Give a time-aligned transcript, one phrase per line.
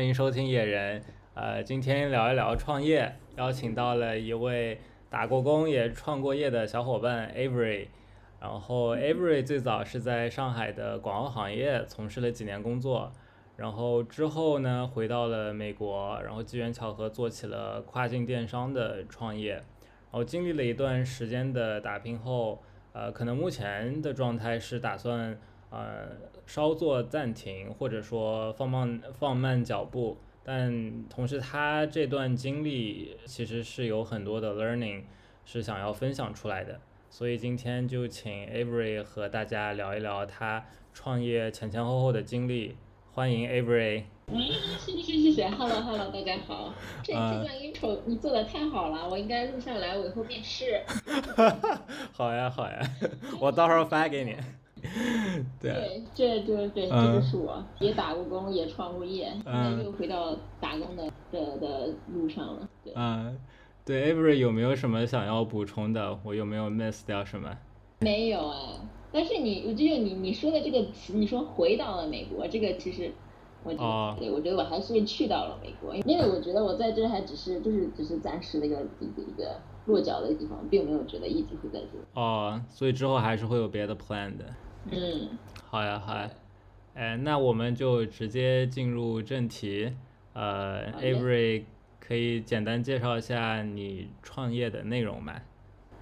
[0.00, 1.02] 欢迎收听野人。
[1.34, 4.80] 呃，今天聊一聊创业，邀请到了一位
[5.10, 7.88] 打过工也创过业的小伙伴 Avery。
[8.40, 13.12] 然后 Avery 最早是在上海的广告行业从事了几年工作，
[13.58, 19.52] 然后之后呢回到了美国，然后机缘巧合做起了跨境电商的创业。
[19.52, 22.62] 然后经历了一段时间的打拼后，
[22.94, 26.08] 呃，可能目前的状态是打算呃
[26.52, 30.16] 稍作暂停，或者说放慢放慢脚步。
[30.42, 35.04] 但同时，他这段经历其实是有很多的 learning
[35.44, 36.80] 是想要分享出来的。
[37.08, 42.76] 所以今天就请 Avery 和大家聊一聊他创业前前后后的经历。
[43.12, 44.02] 欢迎 Avery。
[44.26, 44.42] 嗯，
[44.76, 46.74] 谢谢谢谢，Hello Hello，大家好。
[47.04, 50.82] 这这段 intro 你做的太好了，我应该录下来，我以后面试。
[52.10, 52.80] 好呀好呀，
[53.40, 54.34] 我到时候发给你。
[55.60, 62.68] 对，这就对，这就是我，也打过工，也创过业，现在又回到打工的的的路上了。
[62.94, 63.38] 嗯，
[63.84, 66.18] 对，Avery 有没有什么想要补充的？
[66.24, 67.56] 我有没有 miss 掉什么？
[68.00, 68.80] 没有啊，
[69.12, 73.12] 但是你，我觉得你你说的这个词，你说回到了美国，这个其实，
[73.62, 82.20] 我觉得，对我觉得我还是去到了美国，因为我觉得我在这还只是就是只是暂时的一个一个一个落脚的地方，并没有觉得一直会在这。
[82.20, 84.46] 哦，所以之后还是会有别的 plan 的。
[84.86, 86.30] 嗯，好呀，好呀，
[86.94, 89.92] 哎，那我们就直接进入正题。
[90.32, 91.64] 呃，Avery，
[92.00, 95.42] 可以简单介绍一下你创业的内容吗？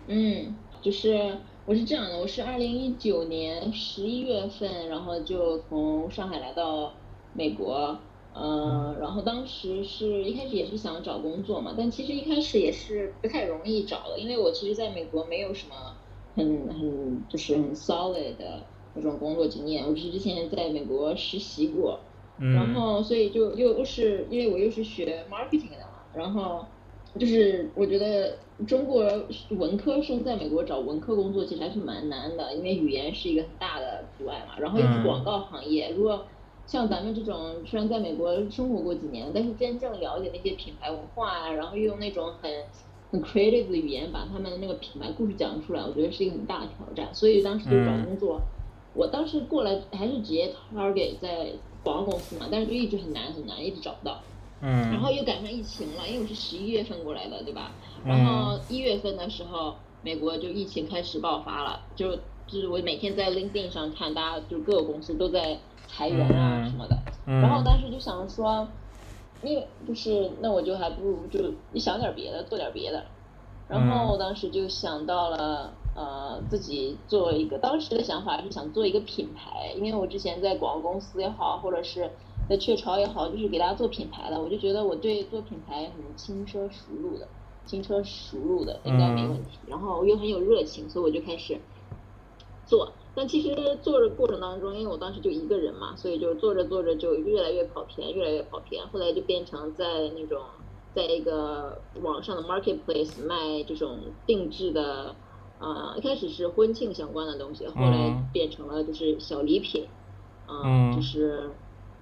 [0.07, 6.95] 嗯，就是我是这样的，我是二零一九年十一月份，然后就从上海来到
[7.35, 7.99] 美国，
[8.35, 15.98] 嗯，然后当时是一开始也是想找工作嘛，但其实一开始也是不太容易找的，因为我其实在美国没有什么。
[16.39, 18.63] 很很就是很 solid 的
[18.95, 21.99] 那种工作经验，我是之前在美国实习过，
[22.39, 26.65] 然后所以就又是因为我又是学 marketing 的嘛，然后
[27.19, 29.05] 就是我觉得中国
[29.51, 36.25] 文科生在美国找文科工作其实还是蛮难的，因为语言是一个很大的阻碍嘛，然后又是广告行业，如果
[36.67, 42.51] 像咱们这种虽然在美国生活过几年，但是真正了解那些品牌文化，然后又用那种很。
[43.11, 47.09] 很 creative 的语言把他们的那个品牌故事讲出来，我觉得是一个很大的挑战。
[47.15, 48.41] 所以当时就找工作，
[48.93, 51.53] 我当时过来还是直接 target 在
[51.83, 54.21] 广告公司嘛，但是就一直很难很难，一直找不到。
[54.61, 54.69] 嗯。
[54.93, 57.73] 然后又赶上疫情了，因为我是十一月份过来的，对吧？
[58.05, 62.15] 然后一月份的时候，美国就疫情开始爆发了，就
[62.47, 66.97] 就是我每天在 LinkedIn 上看，大家就各个公司都在裁员啊什么的。
[67.27, 67.41] 嗯。
[67.41, 68.69] 然后当时就想说。
[69.43, 73.05] 因为就是那我就还不如就你想点别的，做点别的。
[73.69, 82.11] 然后我当时就想到了呃自己做一个，当时的想法是想做一个品牌，因为我之前在广告公司也好，或者是
[82.49, 87.29] 在雀巢也好，就是给大家做品牌的，我就觉得我对做品牌很轻车熟路的，
[87.67, 89.59] 轻车熟路的应该没问题。
[89.67, 91.61] 然后我又很有热情，所以我就开始
[92.67, 92.91] 做。
[93.19, 98.87] 但其实做的过程当中，因为我当时就一个人嘛，所以就做着做着就越来越跑偏，越来越跑偏。
[98.93, 100.41] 后来就变成在那种，
[100.95, 105.17] 在一个网上的 marketplace 卖这种定制的，
[105.59, 109.89] 呃，一开始是婚庆相关的东西，后来变成了就是小礼品，
[110.47, 111.51] 嗯，就是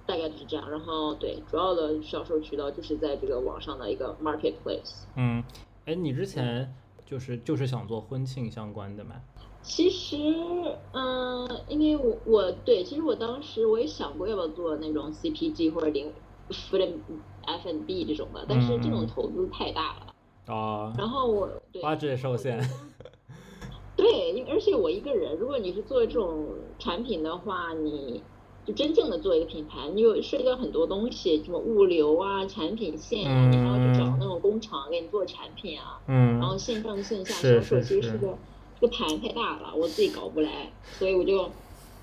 [0.05, 0.69] 大概就是这样。
[0.69, 5.05] 然后对，主要的销售渠道就是在这个网上的一个 marketplace。
[5.15, 5.43] 嗯，
[5.85, 6.75] 哎，你之前
[7.07, 9.15] 就是就是想做婚庆相关的吗？
[9.67, 10.17] 其实，
[10.93, 16.11] 嗯，因为我我对，其实我当时我也想过要不要做那种 CPG 或者零
[17.45, 20.55] F&B 这种的，但是这种投资太大了。
[20.55, 20.93] 啊。
[20.97, 21.81] 然后我对。
[21.81, 22.57] 花质受限。
[23.97, 26.47] 对，因为而且我一个人，如果你是做这种
[26.79, 28.23] 产品的话，你
[28.65, 35.99] 就真正的做一个品牌，你有涉及到很多东西，什么物流啊、产品线啊，你还要去找那种工厂给你做产品啊。
[36.07, 36.39] 嗯。
[36.39, 38.37] 然后线上线下销售其实是个。
[38.79, 41.49] 这个盘太大了，我自己搞不来，所以我就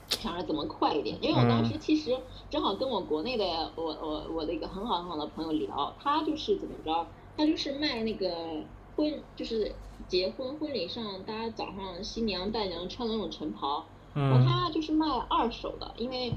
[0.09, 1.17] 想着怎么快一点。
[1.21, 2.19] 因为我当时其实
[2.50, 7.06] 正好跟我国内的我我我的一个很好很好的朋友聊，他就是怎么着，
[7.37, 8.29] 他就是卖那个
[8.97, 9.73] 婚，就是
[10.09, 16.32] 结婚婚礼上大家早上新娘伴娘穿的那种晨袍，然后他就是卖二手的，因为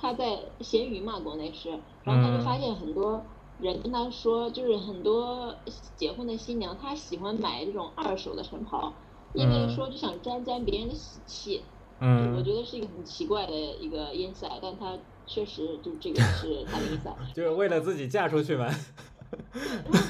[0.00, 3.22] 他在闲鱼嘛，国内是，然后他就发现很多
[3.60, 5.54] 人跟他说，就是很多
[5.96, 8.92] 结婚的新娘她喜欢买这种二手的晨袍。
[9.36, 11.62] 因为说就想沾沾别人的喜气，
[12.00, 14.96] 嗯，我觉得是一个很奇怪的一个 insight，但他
[15.26, 18.68] 确实就这个是 他的 insight，就是为了自己嫁出去嘛。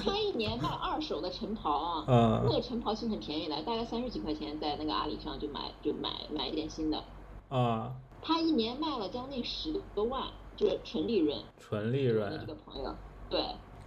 [0.05, 7.03] 他一年卖二手的晨袍啊，嗯，那个晨袍其实很便宜的，大概三十几块钱，在那个阿里上就买就买买一件新的。
[7.49, 7.93] 啊。
[8.23, 10.25] 他一年卖了将近十多万，
[10.57, 11.39] 就是纯利润。
[11.59, 12.29] 纯利润。
[12.41, 12.93] 这个朋友，
[13.31, 13.41] 对，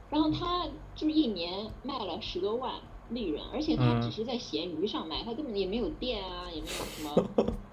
[0.09, 0.65] 然后他
[0.95, 2.75] 就是一年卖了十多万
[3.09, 7.13] 利润，而且他只是在闲鱼上卖，他根本也没有店啊，也没有什么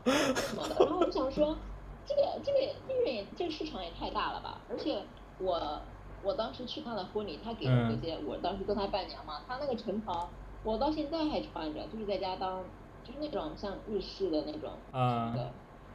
[0.34, 0.76] 什么的。
[0.84, 1.56] 然后我就想说，
[2.04, 4.60] 这个这个利润也这个市场也太大了吧？
[4.70, 5.02] 而且
[5.38, 5.80] 我
[6.22, 10.28] 我当时去他的婚礼，他给的那些，我当时跟他伴娘嘛，他那个晨袍
[10.62, 12.64] 我到现在还穿着，就是在家当
[13.04, 15.34] 就是那种像日式的那种啊。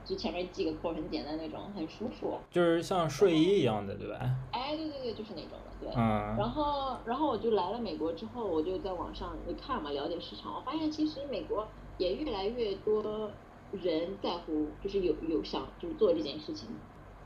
[0.04, 2.38] 就前面系个扣，很简单那种，很舒服。
[2.50, 4.20] 就是像睡衣一样的，对吧？
[4.52, 5.90] 哎，对对对，就是那种的，对。
[5.96, 6.36] 嗯。
[6.38, 10.54] 然后，然后我就来了美国之后，我就在网上一看嘛，了解市场。
[10.56, 11.68] 我发现其实美国
[11.98, 13.32] 也越来越多
[13.72, 16.68] 人在乎，就是有有想就是做这件事情。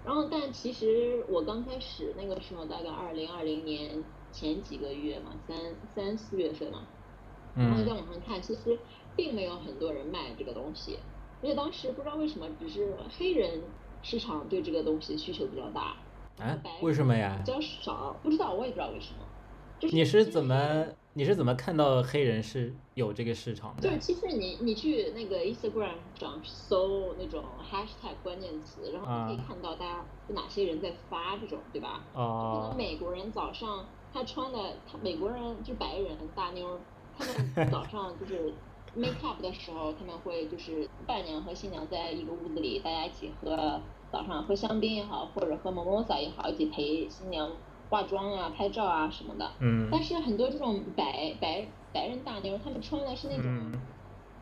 [0.04, 5.58] 然后，但其实我刚开始那个时候，大概二零二零年前几个月嘛，三
[5.96, 6.82] 三四月份嘛，
[7.56, 8.78] 然后在网上看，其实
[9.16, 11.00] 并没有很多人卖这个东西。
[11.46, 13.62] 因为当时不知道为什么，只是黑人
[14.02, 15.96] 市场对这个东西需求比较大，
[16.44, 16.60] 啊？
[16.82, 17.40] 为什么呀？
[17.46, 19.20] 比较少，不知道，我也不知道为什么。
[19.92, 23.84] 你是怎么你是怎么看到黑人是有这个市场的？
[23.84, 32.02] 就是其实你你去那个 Instagram 上搜那种 hashtag 关键词，然后你可以看到大家有哪些人在发这种，对吧？
[32.14, 32.60] 哦。
[32.64, 34.58] 可能美国人早上他穿的，
[34.92, 36.80] 他美国人就白人大妞，
[37.16, 38.52] 他们早上就是。
[38.96, 43.82] Make up 的时候，他们会就是伴娘和新娘在一个屋子里，大家一起喝
[44.12, 47.52] 早上喝香槟也好，或者喝 mimosa 也好，一起陪新娘
[47.90, 49.52] 化妆啊、拍照啊什么的。
[49.60, 49.90] 嗯。
[49.92, 53.72] 但是很多这种白白白人大妞，他们穿的是那种，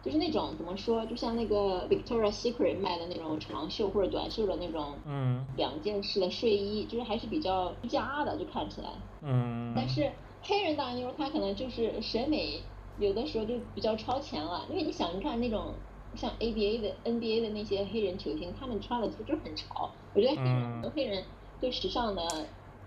[0.03, 8.89] 就是那种怎么说，就像那个 Victoria Secret 卖的那种长袖或者短袖的那种，嗯，两件式的睡衣，就是还是比较居家的，就看起来。
[9.21, 9.73] 嗯。
[9.75, 10.11] 但是
[10.43, 12.61] 黑人大妞，她可能就是审美。
[12.99, 15.73] 有的时候就比较超前了，因为你想，你看那种
[16.15, 19.91] 像 ABA 的 NBA 的那些黑人球星，他们穿的就就很潮。
[20.13, 21.23] 我觉得黑人很多黑人
[21.59, 22.21] 对时尚的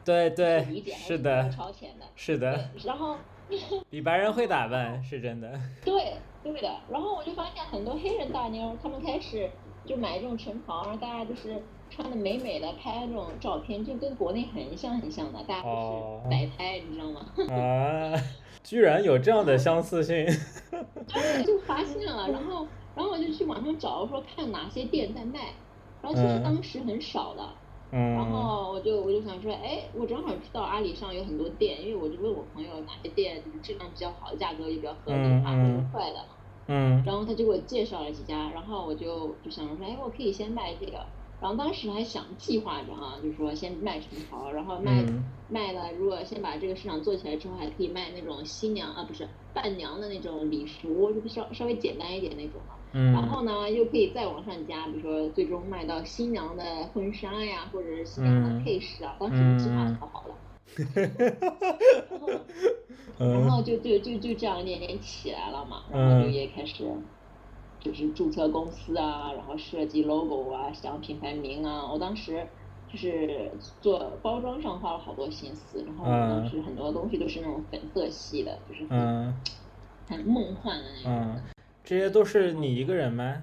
[0.04, 2.70] 对对理解是的超前的，是的。
[2.84, 3.16] 然后
[3.90, 5.52] 比白人会打扮是真的。
[5.84, 6.14] 对
[6.44, 9.50] 对的，然后我就发现很多黑人大妞，他们开始
[9.84, 11.60] 就买这种晨袍，然后大家就是
[11.90, 17.26] 穿的美美的，拍那种照片，就跟国内很像很像的，大家都是摆拍，你知道吗？
[17.50, 18.14] 啊。
[18.66, 20.26] 居然有这样的相似性，
[21.06, 22.66] 对，就发现了，然后，
[22.96, 25.54] 然后我就去网上找，说看哪些店在卖，
[26.02, 27.48] 然后其实当时很少的，
[27.92, 36.24] 嗯，然后我就我就想说，哎，我正好知道阿里上有很多店，因为我就问我朋友哪些店就是质量比较好，价格也比较合理，发货快的，
[36.66, 41.06] 嗯，然后他就给我介绍了几家，然后我就就想着说，哎，我可以先卖这个。
[41.40, 45.04] 然后当时还想计划着哈，就是说先卖晨袍，然后卖
[45.50, 52.74] 卖了，如果先把这个市场做起来之后，还可以卖那种新娘啊，不是伴娘的那种礼服，就稍稍微简单一点那种嘛。
[52.92, 53.12] 嗯。
[53.12, 59.16] 然后呢，又可以再往上加，比如说最终卖到新娘的婚纱呀，或者是新娘的配饰啊。
[59.20, 60.34] 当时计划可好了。
[63.18, 66.84] 然后，然后就就就就这样练练起来了嘛，然后就也开始。
[67.86, 71.88] 就是注册公司啊，然后设计 logo 啊，想品牌名啊。
[71.88, 72.44] 我当时
[72.92, 73.48] 就是
[73.80, 79.34] 做包装上花了好多心思，然后当时很多东西都是那种粉色系的，就是很
[80.08, 81.40] 很梦幻的那种。
[81.84, 83.42] 这些都是你一个人吗？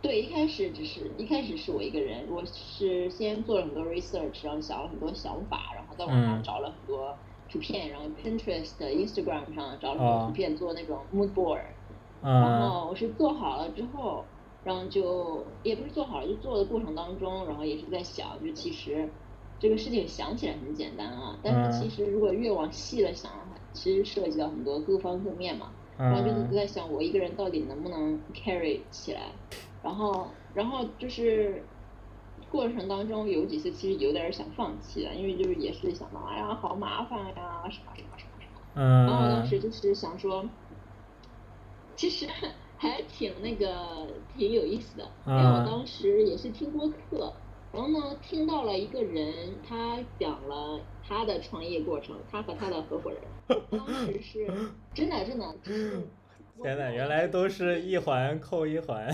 [0.00, 7.16] 对，一开始只是一开始是我一个人，我是先做了很多 research，然后想了很多想法，然后在网上找了很多
[7.50, 11.62] 图片，然后 Pinterest、Instagram 上找了很多图片做那种 mood board。
[12.22, 14.24] 然后我是做好了之后，
[14.62, 19.08] 然后就也不是做好了，就做的过程当中，然后也是在想，就其实
[19.58, 23.32] 这个事情想起来很简单啊，但是其实如果越往细了想，
[23.72, 25.72] 其实涉及到很多各方各面嘛。
[25.98, 29.22] 然后就是在想我一个人到底能不能 carry 起来，
[29.82, 31.64] 然后然后就是
[32.50, 38.60] 过程当中有几次其实有点想放弃了，因为就是也是想到哎呀好麻烦呀什么什么什么什么。
[38.74, 39.06] 嗯。
[39.06, 40.44] 然后我当时就是想说。
[41.96, 42.26] 其实
[42.76, 44.06] 还挺那个
[44.36, 47.32] 挺有意思的，因为我当时也是听播客，
[47.72, 53.20] 然后呢听到了一个人他讲了他的创业过程，他和他的合伙人，
[53.70, 54.46] 当时是
[54.94, 55.54] 真的真的，
[56.62, 59.08] 天呐，原来都是一环扣一环，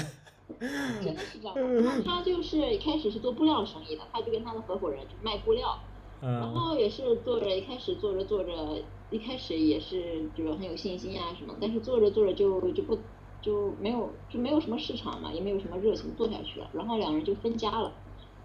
[0.58, 1.54] 真的是这样。
[1.56, 5.78] 然 后他就是一开始是做布料生意的，他就跟他的合伙人就卖布料，
[6.20, 8.82] 然后也是做着一开始做着做着。
[9.10, 12.98] 一开始也是就是很有信心啊什么，但是做着做着就就不
[13.40, 17.90] 就没有就没有什么市场嘛，也没有什么热情做下去了，然后两人就分家了。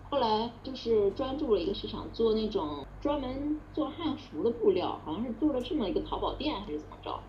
[0.09, 7.19] 后来就是专注了一个市场，做那种专门做汉服的布料，好像是做了这么一个淘宝店还是怎么着。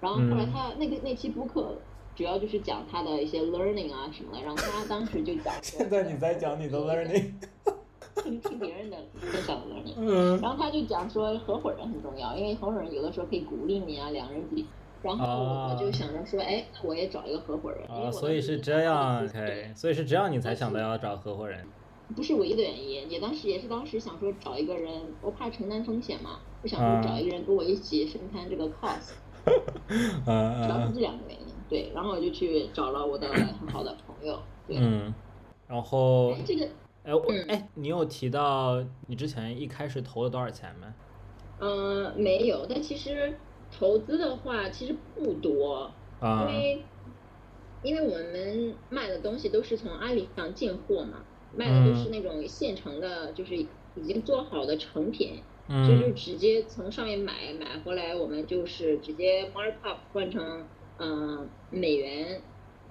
[0.00, 1.76] 然后后来他那个那期播客
[2.16, 5.52] 主要就是讲他的一些 learning 啊什么的，然后他当时就讲。
[5.62, 7.34] 现在你在讲你的 learning。
[8.16, 10.40] 听 听别人的分享的 learning。
[10.40, 14.66] 然后他就讲说合伙人很重要，因为合伙人有的时候可以鼓励你啊，两人一起。
[15.02, 17.84] 然后我就想着说，哎，那我也找一个合伙人。
[17.88, 21.66] 啊，所以是这样，OK，所以是这样，你才想到要找合伙人。
[22.14, 29.14] 不是唯一的原因，也当时也是当时想说找一个人，我怕承担风险嘛，我想说找一个人跟我一起分摊这个 cost。
[29.44, 34.38] 主要是这两个原因，对，然后我就去找了我的很好的朋友，
[34.68, 34.76] 对。
[34.78, 35.12] 嗯，
[35.66, 36.68] 然后这个，
[37.04, 37.12] 哎，
[37.48, 40.94] 哎，你有提到你之前一开始投了多少钱吗？
[41.58, 43.36] 嗯，没有，但其实
[43.70, 45.90] 投资的话其实不多，
[46.20, 46.82] 啊因为
[47.82, 51.24] 因为我们卖的东西都是从阿里上进货嘛。
[51.54, 53.66] 卖的都是那种现成的，就是已
[54.02, 60.64] 经做好的成品，所以就直接从上面买，买回来我们就是直接 markup 换成
[60.98, 62.40] 嗯美元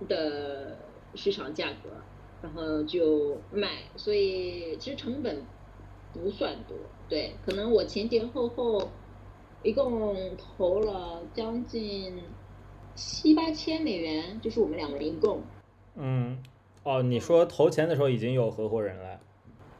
[0.07, 0.77] 的
[1.15, 1.89] 市场价格，
[2.41, 5.43] 然后就卖，所以其实成本
[6.13, 6.75] 不算多，
[7.07, 8.89] 对，可能我前前后后
[9.63, 12.21] 一共投了将近
[12.95, 15.41] 七八千美元，就是我们两个人一共，
[15.95, 16.37] 嗯。
[16.83, 19.19] 哦，你说投钱的时候已经有合伙人了，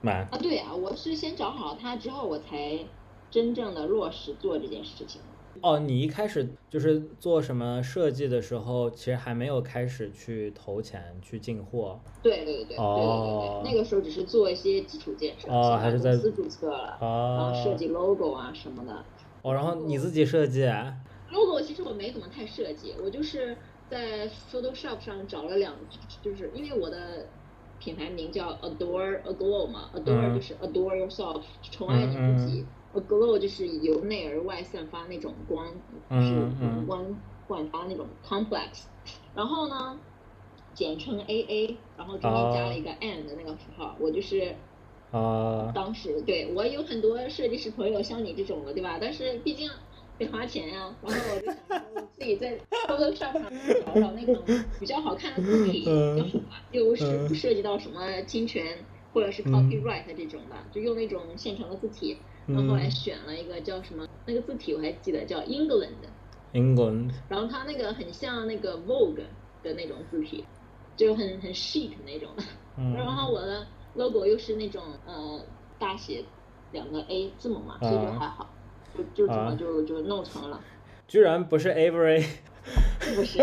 [0.01, 0.37] 买啊？
[0.37, 2.77] 对啊，我是先找好他之后，我才
[3.31, 5.19] 真正的落实做这件事情。
[5.61, 11.99] 哦，你一开始就是做什么设计的时候，其实还没有开始去投钱去进货。
[12.23, 19.03] 对对对对对对，那个时候只是做一些基础建设，哦，还是在公司注册了，然后设计 logo 啊什么的。
[19.41, 20.65] 哦，然后你自己设计
[21.31, 23.57] ？logo 其实我没怎么太设计，我就是。
[23.91, 25.73] 在 Photoshop 上找了两，
[26.21, 27.27] 就是因为我的
[27.77, 32.65] 品牌名叫 Adore a Glow 嘛，Adore 就是 Adore yourself，宠爱你自己
[32.99, 35.67] Glow 就是由内而外散发那种光，
[36.09, 37.05] 是容光
[37.47, 38.83] 焕发那种 complex。
[39.35, 39.97] 然后呢，
[40.73, 44.55] 简称 AA，然后中间加了一个 and 的那个符号，我就是，
[45.11, 48.97] 啊，当时对我有很多设计师朋友像你这种的，对吧？
[48.99, 49.69] 但是毕竟。
[50.17, 51.83] 得花钱呀，然后我就想
[52.15, 52.55] 自己在
[52.87, 53.41] Photoshop 上
[53.83, 54.37] 找找那种
[54.79, 62.17] 比较好看的字体就好了，又是不涉及到什么侵权或者是 copyright 这种的，就用那种现成的字体。
[62.47, 65.89] 然后后来选了一个叫什么，那个字体我还记得叫 England。
[66.53, 67.11] England。
[67.29, 69.23] 然后它那个很像那个 Vogue
[69.63, 70.43] 的那种字体，
[70.97, 72.29] 就很很 chic 那种。
[72.95, 75.39] 然后我的 logo 又是那种呃
[75.77, 76.23] 大写
[76.71, 78.49] 两个 A 字母嘛，所以就还好。
[78.93, 80.59] 就就怎么就就弄成了，
[81.07, 82.25] 居然不是 Avery，
[83.15, 83.39] 不是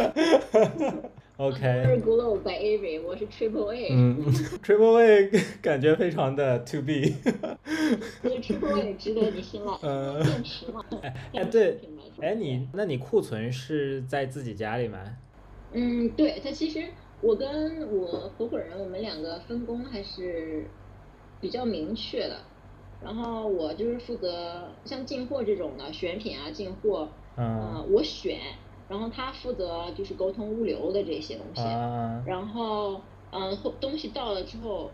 [1.38, 1.58] ，OK。
[1.86, 3.88] 是 Glow by Avery，我是 Triple A。
[3.90, 4.26] 嗯，
[4.62, 5.30] Triple A
[5.62, 7.14] 感觉非常的 To B。
[8.22, 9.72] 这 Triple A 值得你信赖。
[9.82, 10.22] 嗯。
[10.22, 10.84] 电池嘛。
[11.34, 11.78] 哎对，
[12.20, 15.16] 哎你那你库存是在自己家里吗？
[15.72, 16.84] 嗯，对，它其实
[17.20, 20.66] 我跟我合伙人我们两个分工还是
[21.40, 22.36] 比较明确的。
[23.00, 28.40] 然后我就是负责像进货这种的选品啊，进货，嗯，我选，
[28.88, 31.62] 然后他负责就是沟通物流的这些东西，
[32.26, 34.90] 然后嗯，东西到了之后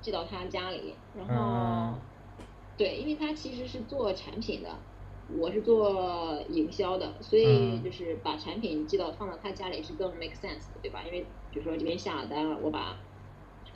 [0.00, 1.98] 寄到他家里，然后
[2.76, 4.68] 对，因为他其实是做产品的，
[5.38, 11.02] 我是做营销的，所以就是把产品寄到放到他家里是更 make sense 的，对吧？
[11.06, 12.96] 因为比如说这边下了单了，我把。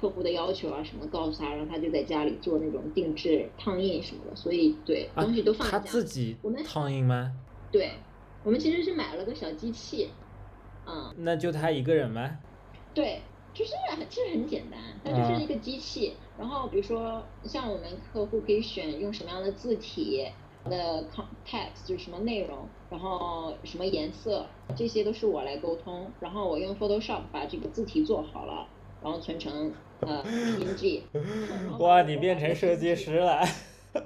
[0.01, 7.33] 客户的要求啊什么告诉他，然后他就在家里做那种定制烫印什么的，所以对东西都放他自己我们烫印吗？
[7.71, 7.93] 对，
[8.43, 10.11] 我们其实是买了个小机器，
[10.85, 12.39] 嗯，那就他一个人吗？
[12.93, 13.23] 对，
[13.55, 13.73] 就是
[14.11, 20.27] 其实很简单，它就是一个机器，然后比如说像我们客户可以选用什么样的字体
[20.65, 21.05] 的
[21.47, 24.45] text 就是什么内容，然后什么颜色，
[24.77, 28.67] 这些都是我来沟通，然后我用 Photoshop 把这个字体做好了。
[29.03, 29.71] 然后存成
[30.01, 31.03] 呃 PNG。
[31.79, 33.45] 哇，你变成设计师了！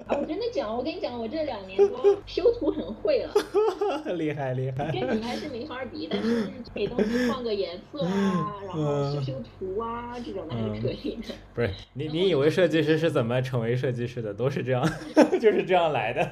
[0.06, 3.32] 啊，我真的讲，我跟你讲，我这两年多修图很会了。
[4.16, 4.90] 厉害厉害。
[4.92, 11.34] 跟你还是没法比，但是给东西换个颜色啊，然后修修图啊，这种的还是可以的。
[11.54, 14.32] 不是你，你以为设计师是怎么成为设计师的？
[14.34, 14.86] 都是这样
[15.40, 16.30] 就是这样来的。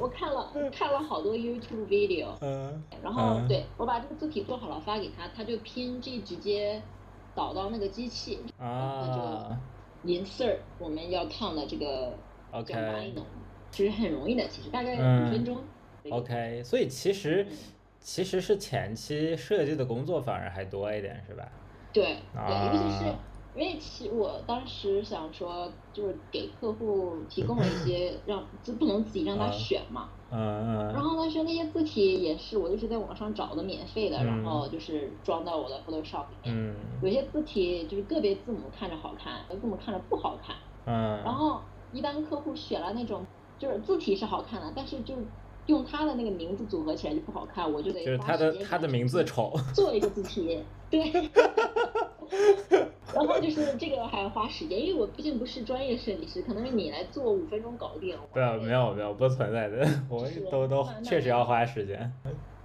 [0.00, 6.80] 我看了看了好多 YouTube video，嗯，然后对我把这个字体做好了发给他，他就 PNG 直接。
[7.34, 9.56] 导到那个机器，啊，
[10.04, 12.12] 就 insert 我们要烫的这个
[12.52, 13.14] ，OK，
[13.70, 15.58] 其实很容易的，其实大概五分钟。
[16.10, 17.46] OK，所以其实
[18.00, 21.48] 其实是前期设计的工作反而还多一点，是吧？
[21.92, 23.14] 对，对，尤其是。
[23.54, 41.20] 因为其我当时想说，就是给客户提供了一些让就不能自己让他选嘛，嗯嗯，然后但是那些字体也是我就是在网上找的免费的，然后就是装到我的 Photoshop 里面，有些字体就是个别字母看着好看，有字母看着不好看，嗯。
[41.24, 41.60] 然后
[41.92, 43.24] 一般客户选了那种，
[43.58, 45.14] 就是字体是好看的，但是就
[45.66, 51.10] 用他的那个名字组合起来就不好看，我就得就是他的他的名字丑， 做一个字体，对。
[53.14, 58.16] 然后就是这个还要花时间，因为我毕竟不是专业设计师，可能是你来做五分钟搞定。
[58.34, 62.12] 对啊，没有没有不存在的，我都都确实要花时间。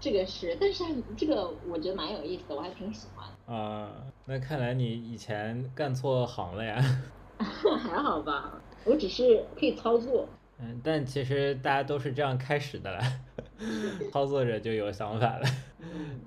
[0.01, 0.83] 这个是，但是
[1.15, 3.57] 这个我觉得蛮有意思的，我还挺喜欢。
[3.57, 3.89] 啊，
[4.25, 6.75] 那看来你以前干错行了呀？
[7.39, 10.27] 还好吧，我只是可以操作。
[10.59, 13.01] 嗯，但其实大家都是这样开始的了，
[14.13, 15.45] 操作者就有想法了。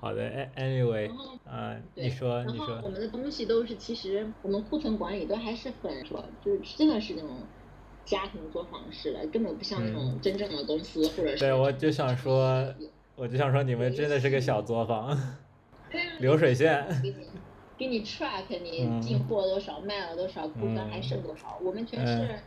[0.01, 0.23] 好的
[0.57, 1.09] ，anyway，
[1.47, 2.81] 啊，你说，你说。
[2.83, 7.31] 我们的东西都是，其实我们库存管理都还是很说，就是真的是那种
[8.05, 11.39] 家庭作坊式的，根本不像那种真正的公司或者是。
[11.39, 12.67] 对，我就想说，
[13.15, 15.17] 我就想说，你们真的是个小作坊，
[16.19, 16.85] 流水线。
[17.79, 22.39] 给你，track 你进货多少，卖了多少，库存还剩多少，我们全是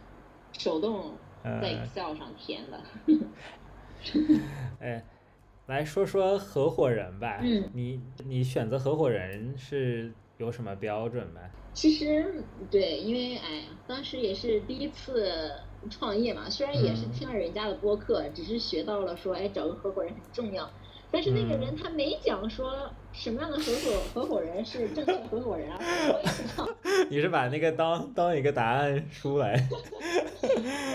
[0.53, 1.13] 手动。
[1.41, 2.81] 在 Excel 上填的。
[4.81, 5.01] 哎，
[5.67, 7.39] 来说说合伙人吧。
[7.41, 7.69] 嗯。
[7.73, 11.39] 你你选择合伙人是有什么标准吗？
[11.73, 15.49] 其实对，因为哎呀，当时也是第一次
[15.89, 20.69] 创业嘛，虽然也是听了人家的播客，只是学到了说，哎，找个合伙人很重要。
[21.11, 22.71] 但是那个人他没讲说
[23.11, 26.67] 什么样的合伙合伙人是正确合伙人啊，我也不知道。
[27.09, 29.57] 你是把那个当当一个答案出来？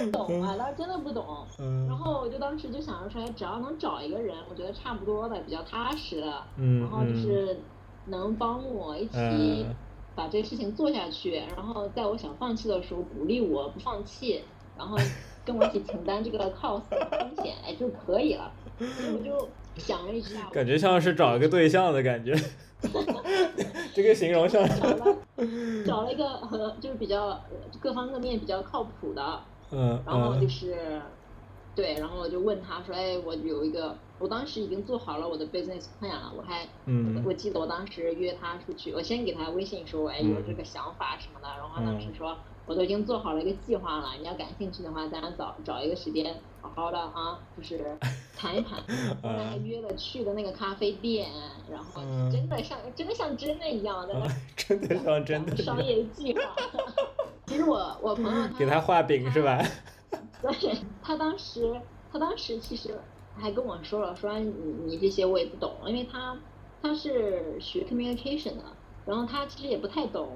[0.04, 1.44] 不懂啊， 当时真的不懂。
[1.58, 1.86] 嗯。
[1.88, 7.58] 然后我就当时就想着说，只要能找一个人，我觉得差不多的，比较踏实的，然后就是
[8.06, 9.66] 能帮我一起
[10.14, 14.40] 把这个事情做下去，然后在我想放弃的时候鼓励我不放弃，
[14.78, 14.96] 然后
[15.44, 18.52] 跟我一起承担这个 cost 风险，哎就可以了。
[18.78, 19.48] 所以我就。
[19.76, 22.34] 想了一下，感觉像是找一个对象的感觉，
[23.94, 24.66] 这个形容像。
[24.68, 25.16] 找了
[25.84, 27.40] 找了一个和就是比较
[27.80, 31.02] 各方各面比较靠谱的，嗯，然后就是
[31.74, 42.36] 对，然后我就问他说，哎，我有一个，我当时已经做好了我的 business plan 了，我还，嗯，我记得我当时约他出去，我先给他微信说，哎，有这个想法什么的，然后他当时说。
[42.66, 47.96] 我都已经做好了一个计划了，你要感兴趣的话，咱俩找找一个时间，好好的啊，就是
[48.36, 48.80] 谈一谈。
[49.22, 51.30] 后来还约了去的那个咖啡店，
[51.70, 52.00] 然后
[52.32, 56.40] 真的像真的像真的一样，在那真的像真的商业计划。
[57.46, 59.62] 其实我我朋友给他画饼是吧？
[60.40, 61.78] 对，他当时
[62.10, 62.98] 他当时其实
[63.36, 64.50] 还跟我说了，说你
[64.86, 66.34] 你这些我也不懂，因为他
[66.80, 68.64] 他是学 communication 的，
[69.04, 70.26] 然后他其实也不太懂。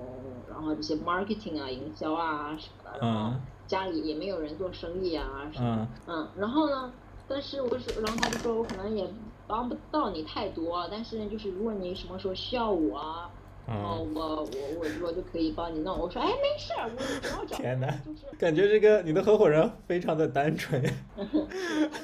[0.58, 3.32] 然后这些 marketing 啊、营销啊什么的，然后
[3.68, 6.92] 家里也没有人做生意啊什么，嗯，然后呢，
[7.28, 9.08] 但是我是，然后他就说我可能也
[9.46, 13.30] 帮不到你太多，但是就是如果你什么时候需要我，
[13.68, 14.46] 然后我我
[14.80, 15.96] 我我就可以帮你弄。
[15.96, 17.56] 我说哎没事儿，我不要找。
[17.56, 20.82] 天哪，就是感觉这个你的合伙人非常的单纯。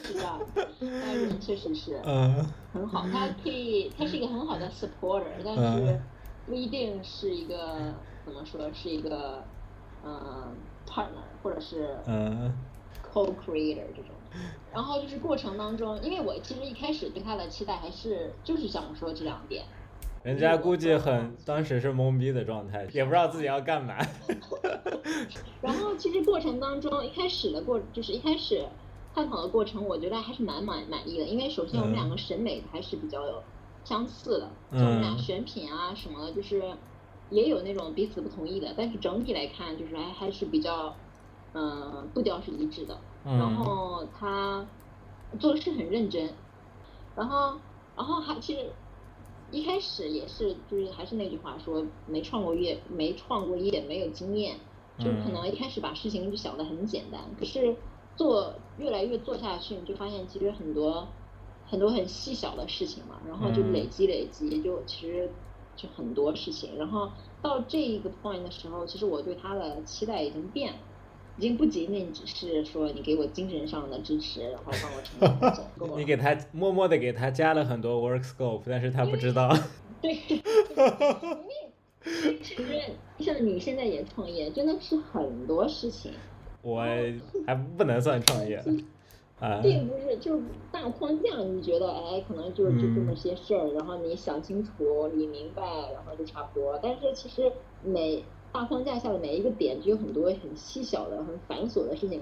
[0.04, 0.22] 是的，
[0.78, 6.00] 他人确实是，嗯，很好，他可以，他是一个很好的 supporter，但是
[6.46, 7.92] 不一定是一个。
[8.24, 9.44] 怎么说是一个，
[10.04, 10.54] 嗯
[10.88, 12.52] ，partner 或者是嗯
[13.12, 14.14] co-creator 这种，
[14.72, 19.64] 然后就是过程当中，因为我其实一开始对他的期待还是就是想说这两点。
[20.22, 23.94] 人家估计很当时是懵逼的状态，也不知道自己要干嘛。
[25.60, 28.64] 然后其实过程当中，一开始的过就是一开始
[29.14, 33.42] 探讨的过程，我觉得还是蛮满满意的，因为首先我们两个审美还是比较有
[33.84, 36.62] 相似的，就我们俩选品啊什么的，就是。
[37.34, 40.94] 也有那种彼此不同意的，但是整体来看，就是还还是比较，
[41.52, 42.96] 嗯，步调是一致的。
[43.24, 44.64] 然后他
[45.40, 46.32] 做事很认真，
[47.16, 47.58] 然后
[47.96, 48.70] 然后还其实
[49.50, 54.56] 一开始也是就是还是那句话说，没创过业，没创过业，没有经验，
[54.98, 57.20] 就是可能一开始把事情就想得很简单。
[57.36, 57.74] 可是
[58.14, 61.08] 做越来越做下去，你就发现其实很多
[61.66, 65.28] 很多很细小的事情嘛，然后就累积累积，就其实。
[65.76, 67.10] 就很多事情，然后
[67.42, 70.78] 到这一个 point 的时候，其实我对他的期待已经变了，
[71.38, 79.56] 已经不仅仅只是说你给我精神上的支持，然后帮我成长 你给他默默的给他加了很多 work scope，但是他不知道。
[80.00, 80.14] 对。
[82.42, 82.82] 其实
[83.18, 86.12] 像你现在也创业，真的是很多事情。
[86.60, 86.82] 我
[87.46, 88.62] 还不能算创业。
[89.62, 96.78] 并不是，就是大框架，你觉得哎，可能就就这么些事儿，然后你想清楚，理明白，然后就差不多。
[96.82, 97.52] 但是其实
[97.82, 102.20] 每大框架下的每一个点，就有很多很细小的、很繁琐的事情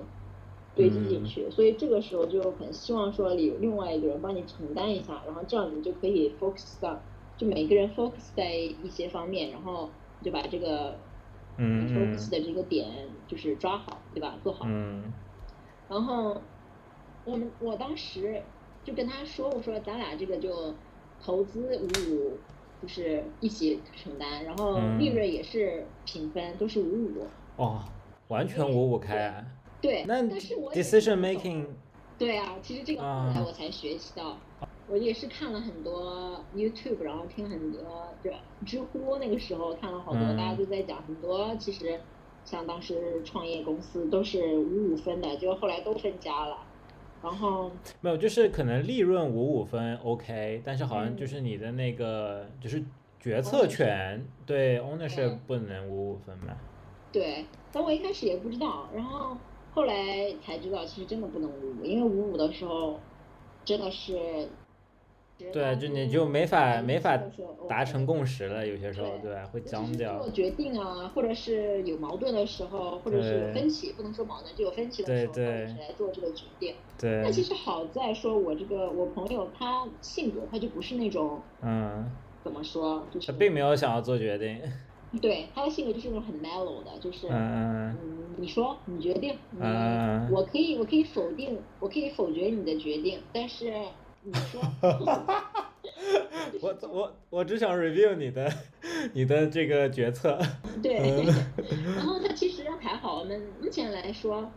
[0.75, 6.99] 堆积进去，所以这个时候就很希望说有另外一个人帮你承担一下，然后这样你就可以 focus 到，
[7.37, 9.91] 就每个人 focus 在一些方面，然后
[10.23, 10.95] 就把这个
[11.59, 12.89] 嗯嗯 focus 的这个点
[13.29, 14.39] 就是抓好，对吧？
[14.43, 14.65] 做好。
[14.67, 15.13] 嗯
[15.89, 16.41] 然后
[17.25, 18.43] 我们我当时
[18.85, 20.75] 就跟他说，我说咱俩这个就
[21.23, 22.39] 投资五五，
[22.83, 27.27] 就是一起承担，然后嗯利润也是平分，都是五五。
[27.57, 27.85] 哦，
[28.29, 29.45] 完全五五开啊。
[29.81, 31.67] 对，那但是我 decision making
[32.19, 34.39] 对啊，其实这个后啊来我才学习到，
[34.89, 38.33] 我也是看了很多 YouTube，然后听很多对
[38.65, 42.01] 知乎那个时候看了好多，嗯大家都在讲很多，其实
[42.45, 46.59] 像当时创业公司都是五五分的，结果后来都分家了，
[47.23, 52.83] 然后没有，就是可能利润五五分 OK，但是好像嗯就是你的那个就是
[53.21, 56.57] 决策权对 ownership 嗯不能五五分吧。
[57.13, 59.37] 对，但我一开始也不知道，然后
[59.73, 59.95] 后来
[60.45, 62.99] 才知道，其实真的不能五五，因为五五的时候
[63.65, 64.49] 真的是。
[65.51, 67.17] 对，就你就没法嗯没法
[67.69, 70.31] 达成共识了，有些时候对对，会尤其是僵掉做。
[70.31, 76.75] 决定啊，或者是有矛盾的时候，或者是有分歧，不能说矛盾，就有分歧的时候，对对到底谁来做这个决定？
[76.99, 82.11] 对那，其实好在说，我这个我朋友他性格他就不是那种嗯，
[82.43, 84.61] 怎么说，就是他并没有想要做决定。
[85.21, 93.75] 对他的性格就是那种很 mellow 的，就是嗯嗯，你说你决定，嗯我可以我可以否定，我可以否决你的决定，但是
[94.23, 94.61] 你说。
[96.61, 98.53] 我我我只想 review 你的
[99.15, 100.39] 你的这个决策。
[100.83, 101.27] 对，嗯
[101.97, 104.49] 然后他其实还好，我们目前来说，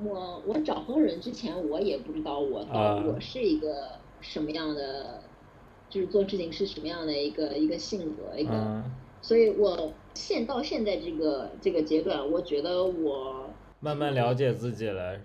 [0.00, 5.22] 我我找工人之前，我也不知道我到啊我是一个什么样的，
[5.88, 8.84] 就是做事情是什么样的一个一个性格，一个，嗯，
[9.20, 15.18] 所以我现到现在这个这个阶段，我觉得我慢慢了解自己了，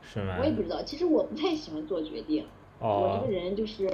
[0.00, 0.44] 是吗我？
[0.44, 2.46] 也不知道，其实我不太喜欢做决定，
[2.82, 3.88] 我哦这个，人就是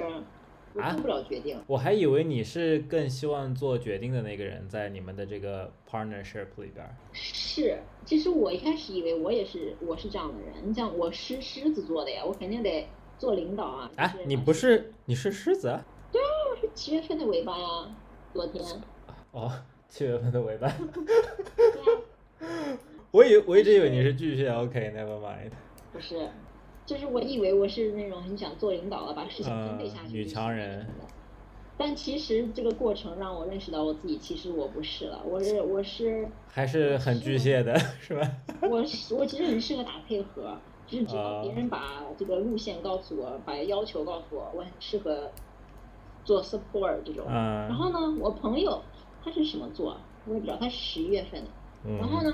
[0.73, 1.59] 我啊做不了决定。
[1.67, 6.95] 我还以为你是更希望做决定的那个人，在你们的这个 partnership 里边儿。
[7.13, 10.53] 是，其实我一开始以为我也是我是这样的人。
[10.67, 13.91] 你像，我狮狮子座的呀，我肯定得做领导啊。
[13.95, 15.85] 啊就，你不是你是狮子啊？
[16.51, 17.95] 我是七月份的尾巴呀，
[18.33, 18.63] 昨天。
[19.31, 19.51] 哦，
[19.87, 20.67] 七月份的尾巴。
[21.55, 22.77] 对啊，
[23.11, 25.51] 我以我一直以为你是巨蟹，OK，never、mind。
[25.93, 26.29] 不是，
[26.89, 30.87] 就是我以为我是那种很想做领导了，把事情分配下去、嗯女强人。
[31.77, 38.27] 但其实这个过程让我认识到我自己，其实我不是了，我是我是还是很巨蟹的，是吧？
[38.67, 45.29] 我是我其实很适合打配合，就是只要别啊人把这个路线告诉我，把要求告诉我，我很适合
[46.25, 47.23] 做 support 这种。
[47.29, 48.81] 嗯然嗯后呢，我朋友
[49.23, 49.95] 他是什么座？
[50.25, 51.49] 我也不知道，他是十一月份的。
[51.99, 52.33] 然后嗯呢，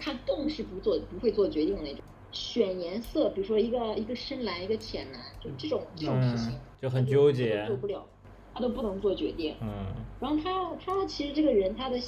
[0.00, 2.00] 他更是不做不会做决定的那种。
[2.36, 8.06] 选颜色，比如说一个一个深蓝，一个浅蓝，就这种这种事情，嗯就很纠结他都做不了，
[8.52, 9.56] 他都不能做决定。
[9.62, 9.86] 嗯
[10.20, 11.98] 然后他他其实这个人他的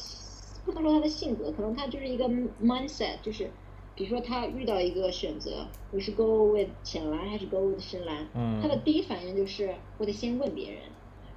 [0.66, 2.28] 不能说他的性格，可能他就是一个
[2.62, 3.50] mindset，就是
[3.94, 10.82] 比如说他遇到一个选择，我是 go with 浅蓝还是 go with 深蓝，嗯他的第一反应就是我得先问别人，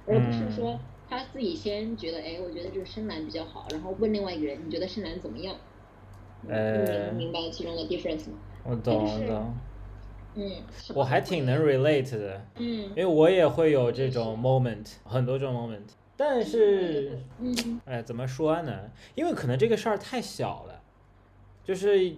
[0.06, 0.78] 而不是嗯说
[1.08, 5.56] 他自己先觉得哎，我觉得这个深蓝比较好，然后问另外一个人你觉得深蓝怎么样？
[6.44, 8.36] 你呃能明白其中的 difference 吗？
[8.64, 9.54] 我懂我懂，
[10.34, 10.50] 嗯，
[10.94, 17.18] 我还挺能 relate 的，嗯因为我也会有这种 moment，很多这种 moment，但是。
[17.38, 18.90] 嗯哎，怎么说呢？
[19.14, 20.80] 因为可能这个事儿太小了，
[21.64, 22.14] 就是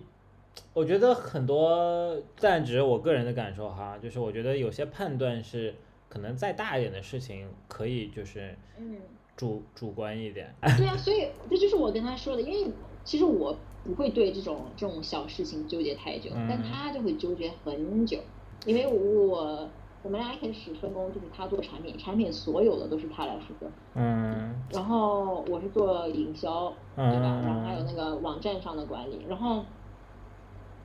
[0.73, 5.75] 我觉得很多，但只是我个人的感受哈，就是我觉得有些判断是
[6.09, 8.97] 可能再大一点的事情可以就是嗯。
[9.37, 10.55] 主主观一点。
[10.79, 18.19] 对啊，所以这就是我跟他说的，因为其实我不会对这种这种小事情纠结太久，但嗯他就会纠结很久，
[18.67, 19.69] 因为我
[20.03, 27.41] 我们俩一开始分工就是他做产品，产品所有的都是他来负责，嗯然后我是做营销，对吧？
[27.45, 29.65] 然后还有嗯那个网站上的管理，然后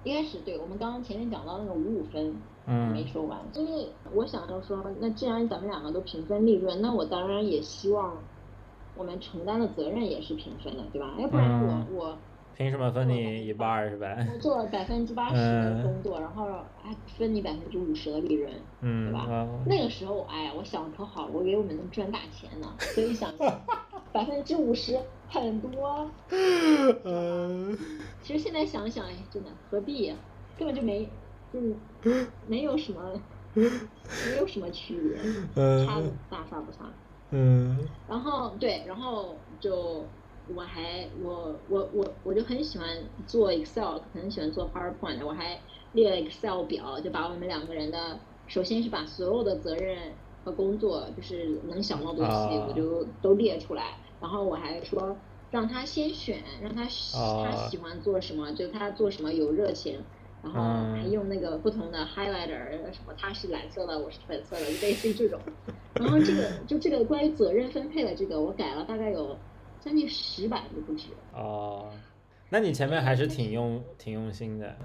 [0.04, 2.36] 一开始对我们刚刚前面讲到那个五五分，
[2.68, 8.14] 嗯没嗯说完，因为我想着说，那既然咱们两个都平分利润，那我当然也希望
[8.96, 11.14] 我们承担的责任也是平分的，对吧？
[11.18, 12.18] 要不然我、嗯我
[12.60, 14.28] 凭什么分你一半儿是呗？
[14.36, 16.46] 我做百分之八十的工作，然后
[16.84, 19.26] 还分你百分之五十的利润，嗯对吧？
[19.30, 23.32] 哦那个时候，哎呀，我想可好，我以为我们能赚大钱呢，所以想
[24.12, 26.12] 百分之五十很多。
[27.06, 27.78] 嗯
[28.22, 30.16] 其实现在想想，哎，真的何必呀、
[30.58, 31.08] 根本就没，
[31.54, 31.74] 嗯，
[32.46, 33.14] 没有什么，
[33.54, 35.16] 没有什么区别，
[35.86, 36.80] 差嗯大差不差。
[37.32, 37.78] 嗯
[38.10, 40.04] 然后对，然后就
[40.56, 42.88] 我还我我我我就很喜欢
[43.28, 45.60] 做 Excel，很喜欢做 PowerPoint，我还
[45.94, 53.98] 列了 Excel 表，就把我们两个人的，首先是把所有的责任和工作，就是能想到的东西，啊我就都列出来。
[54.22, 55.16] 然后我还说，
[55.52, 60.00] 让他先选，让他他喜欢做什么，就他做什么有热情，
[60.44, 65.40] 然后嗯还用那个不同的 highlighter，什么他是蓝色的，我是粉色的，就类似于这种。
[65.96, 69.38] 然后这个就这个关于责任分配的这个，我改了大概有
[69.80, 71.16] 将近十版都不止。
[71.34, 71.92] 哦，
[72.50, 74.76] 那你前面还是挺用挺用心的。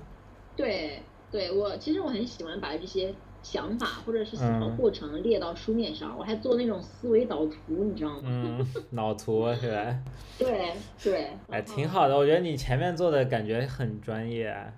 [0.56, 8.22] 对，对我其实我很喜欢把这些想法或者是思考嗯过程列到书面上，我还做那种思维导图，你知道吗？
[8.24, 10.04] 嗯，脑图是吧？
[10.38, 14.72] 对 对，哎，挺好的，我觉得你前面做的感觉很专业啊，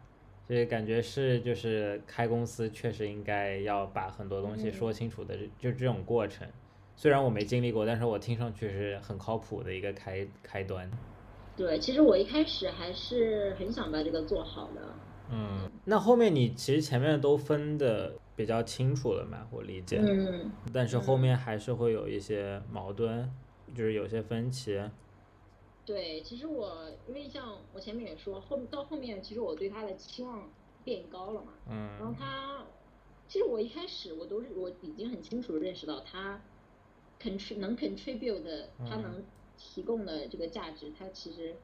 [0.49, 6.49] 就是感觉是就是开公司确实应该要把很多东西嗯说清楚的，就这种过程。
[6.97, 10.91] 虽然我没经历过，但是我听上去是很靠谱的一个开开端。
[11.55, 14.81] 对，其实我一开始还是很想把这个做好的。
[15.31, 19.99] 嗯，那后面你其实前面都分的比较清楚了嘛，我理解。
[20.01, 23.31] 嗯，但是后面还是会有一些矛盾，
[23.75, 24.81] 就是有些分歧。
[25.85, 30.49] 对，其实我因为像我前面也说，后到后面其实我对他的期望
[30.85, 31.53] 变高了嘛。
[31.71, 32.65] 嗯然后嗯他，
[33.29, 36.41] 其实我一开始我都是我已经很清楚认识到他
[37.27, 39.03] contri 能 contribute 的，他嗯。
[39.03, 41.61] 能提供的这个价值，他其实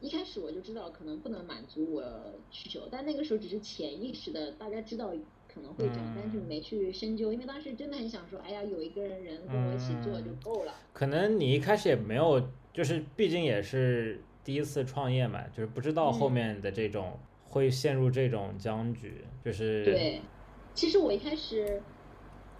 [0.00, 5.12] 一开始我就知道可能不能满足我需求，但那个时候只是潜意识的，大家知道
[5.46, 6.46] 可能会这样，但是嗯。
[6.48, 10.40] 没去深究，因为当时真的很想说，哎呀，有一个人跟我一起做就嗯。
[10.42, 10.88] 够了。
[10.92, 12.40] 可能你一开始也没有，
[12.72, 16.30] 就是毕竟也是第一次创业嘛，就是不知道后嗯。
[16.30, 20.30] 面的这种、会陷入这种僵局，就是对，
[20.74, 21.84] 其实我一开始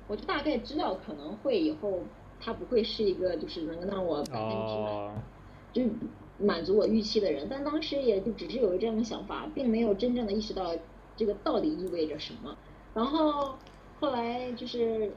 [0.06, 5.12] 我就大概知道可能会以后他不会是一个就是能让我百分之百哦，
[5.72, 5.82] 就
[6.38, 10.74] 满足我预期的人，但当时也就只是有这样的想法，并没有真正的意识到
[11.16, 12.56] 这个到底意味着什么。
[12.92, 13.54] 然后
[14.00, 15.12] 后来就是，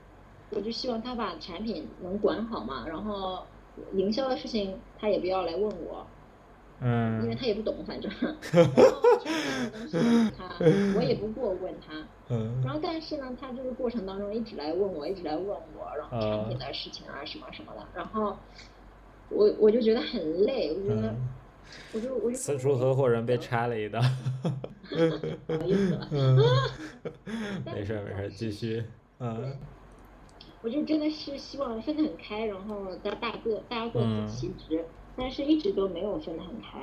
[0.52, 3.40] 我就希望他把产品能管好嘛，然后
[3.94, 6.06] 营销的事情他也不要来问我，
[6.82, 8.12] 因为嗯他也不懂，反正。
[8.54, 9.98] 然后产品的东西
[10.38, 10.56] 他
[10.98, 11.94] 我也不过问他，
[12.30, 12.62] 嗯。
[12.64, 18.36] 然后但是呢，他就是过程当中一直来问我，一直来问我，然后产品的事情啊什么什么的，然后
[19.30, 21.28] 我我就觉得很累，我觉得、嗯，
[21.94, 24.00] 我就我就此处合伙人被拆了一刀，
[25.48, 26.08] 不好意思了，
[27.66, 28.84] 没事没事，继续，
[29.20, 29.56] 嗯。
[30.62, 34.28] 我就真的是希望分得很开，然后大大各大家各嗯。
[34.28, 34.84] 司其职，
[35.16, 36.80] 但是一直都没有分得很开。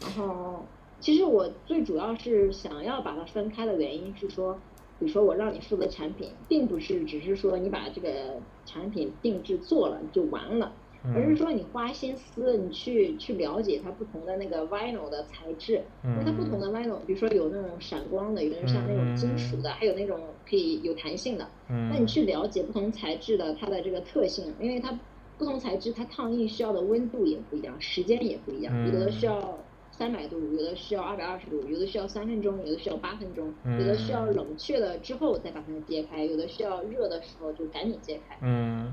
[0.00, 0.64] 然后
[0.98, 4.54] 其实我最主要是想要把它分开的原因是说，
[4.98, 10.72] 比如说我让你负责产品，并不是只是说你把这个产品定制做了就完了。
[11.14, 21.48] 而是嗯说你花心思，你去去了解它不同的那个 vinyl 的材质，因为它不同的 vinyl，比如说有那种闪光的，有的像那种金属的，还有那种可以有弹性的。
[21.66, 24.90] 那你嗯去了解不同材质的它的这个特性，因为它
[25.40, 29.58] 不同材质它烫印需要的温度也不一样，时间也不一样，有的需要
[29.90, 38.36] 三百度，有的需要二百二十度，有的需要三分钟，有的需要八分钟，有的需要冷却了之后再把它们揭开，有的需要热的时候就赶紧揭开。
[38.42, 38.92] 嗯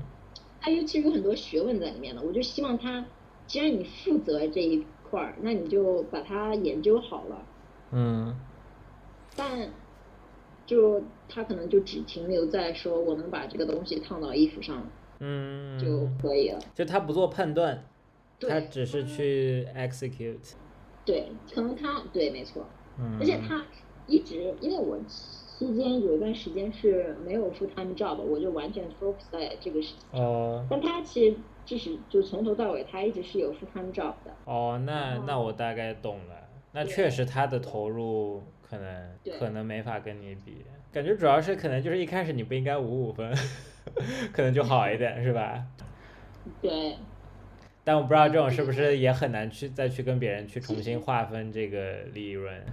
[0.58, 3.04] 它尤其是有很多学问在里面的，我就希望它，
[3.46, 7.44] 既然你负责这一块儿，那你就把它研究好了。
[7.92, 8.34] 嗯
[9.36, 9.70] 但
[10.64, 14.82] 就它可能就只停留在说我能把这个东西烫到衣服上
[15.20, 16.58] 嗯，就可以了。
[16.74, 17.84] 就他不做判断，
[18.38, 20.54] 对他只是去 execute，
[21.04, 22.64] 对，可能他对，没错。
[22.98, 23.64] 嗯，而且他
[24.06, 30.26] 一直，因为我期间有一段时间是没有 full time job，我就完全 focus 在这个事情上。
[30.26, 34.34] 哦但他其实即使就从头到尾，他一直是有 full time job 的。
[34.44, 36.34] 哦，那那我大概懂了。
[36.72, 43.34] 那确实他的投入可能可能没法跟你比，感觉主要是可能就是一开始你不应该五五分，
[44.32, 45.64] 可能就好一点是吧？
[46.62, 46.96] 对，
[47.84, 52.64] 但我不知道这种是不是也很难去再去跟别人去重新划分这个利润。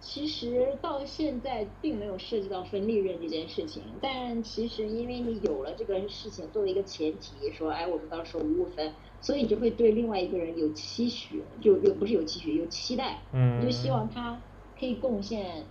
[0.00, 14.38] 其实到现在并没有涉及到分利润这件事情，但其实因为你有了这个事情作为一个前提，说哎我们到时候五五分，所以你就会对另外一个人有期许，就有不是有期许，有期待，嗯，你就希望他
[14.78, 15.64] 可以贡献，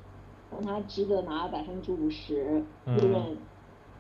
[0.50, 3.38] 让他值得拿百分之五十嗯利润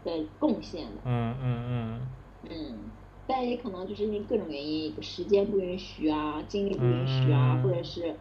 [0.03, 2.01] 的贡献的，嗯嗯嗯
[2.49, 2.79] 嗯。
[3.25, 8.15] 但也可能就是因为各种原因，时间不允许啊，精力不允许啊，嗯或者是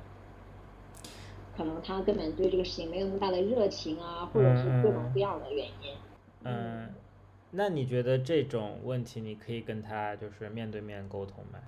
[1.57, 5.97] 可能他根本对这个事情没有那么大的热情啊，或者是各种各样的原因。
[6.45, 6.95] 嗯，
[7.51, 11.59] 那你觉得这种问题你可以跟他就是面对面沟通吗？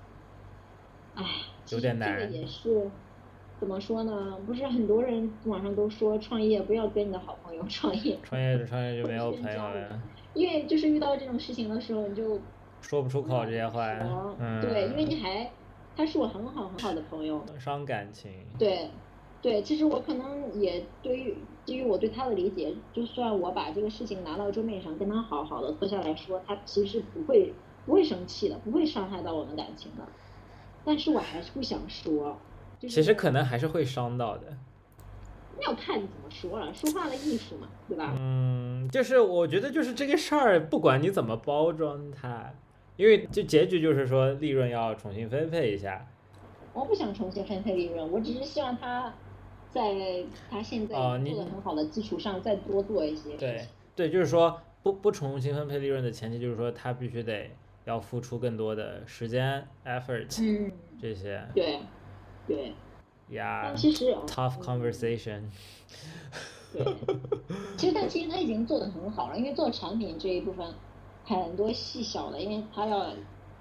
[1.16, 1.24] 唉，
[1.70, 2.90] 有点难这个也是
[3.60, 4.36] 怎么说呢？
[4.46, 10.02] 不是很多人网上都说创业不要跟你的好朋友创业，创业创业就没有朋友了，
[10.34, 12.38] 因为就是遇到这种事情的时候，你就
[12.82, 15.50] 说不出口这些话说，嗯，对，因为你还
[15.96, 17.42] 他是我很好很好的朋友。
[17.58, 18.30] 伤感情。
[18.58, 18.90] 对，
[19.40, 27.54] 对，其实我可能也对于基于我对他的理解，就算我把这个事情拿到桌面上跟他好好的坐下来说，他其实不会
[27.86, 30.06] 不会生气的，不会伤害到我们感情的。
[30.84, 32.36] 但是我还是不想说。
[32.88, 34.56] 其实可能还是会伤到的。
[35.56, 38.14] 那要看你怎么说了，说话的艺术嘛，对吧？
[38.18, 42.52] 嗯，就是我觉得就是这个事儿，不管你怎么包装它，
[42.96, 46.06] 因为就结局就是说利润要重新分配一下。
[46.72, 49.14] 我不想重新分配利润，我只是希望他
[49.70, 53.36] 在他现在做的很好的基础上再多做一些。
[53.36, 57.48] 对对，就是说不不重新分配利润的前提就是说他必须得
[57.84, 61.40] 要付出更多的时间 effort 嗯这些。
[61.54, 61.78] 对
[62.46, 62.72] 对。
[63.30, 65.44] Yeah，其实 tough conversation。
[66.74, 66.84] 对，
[67.78, 70.74] 其实但其实他已经做的很好了，因为做产品这一部分
[71.24, 73.08] 很多细小的，因为他要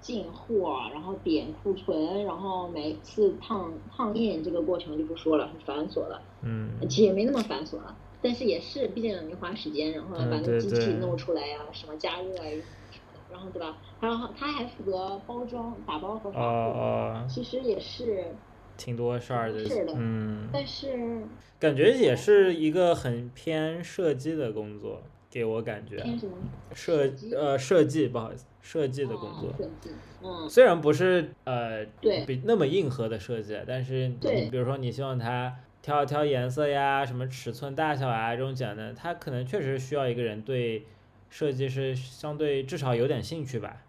[0.02, 6.20] 进货，然后点库存，然后每次烫烫印这个过程就不说了，很繁琐了。
[6.42, 6.72] 嗯。
[6.86, 12.44] 其实也没那么繁琐了，但是也是，毕竟你花时间，然后把那个机器弄出来呀，什么加热啊
[12.90, 13.78] 什么的，然后对吧？
[13.98, 18.34] 然后他还负责包装、打包和发货，其实也是。
[18.76, 19.58] 挺多事儿的，
[19.96, 21.22] 嗯，但是
[21.58, 25.96] 感觉也是一个很偏设计的工作，给我感觉。
[25.96, 26.34] 偏什么？
[26.74, 29.52] 设呃设计，不好意思，设计的工作。
[29.56, 29.90] 设计，
[30.22, 30.48] 嗯。
[30.48, 40.84] 虽然不是呃对比那么硬核的设计，但是你比如说你希望它挑一挑颜色呀，什么尺寸大小啊这种简单，它可能确实需要一个人对
[41.30, 43.82] 设计是相对至少有点兴趣吧，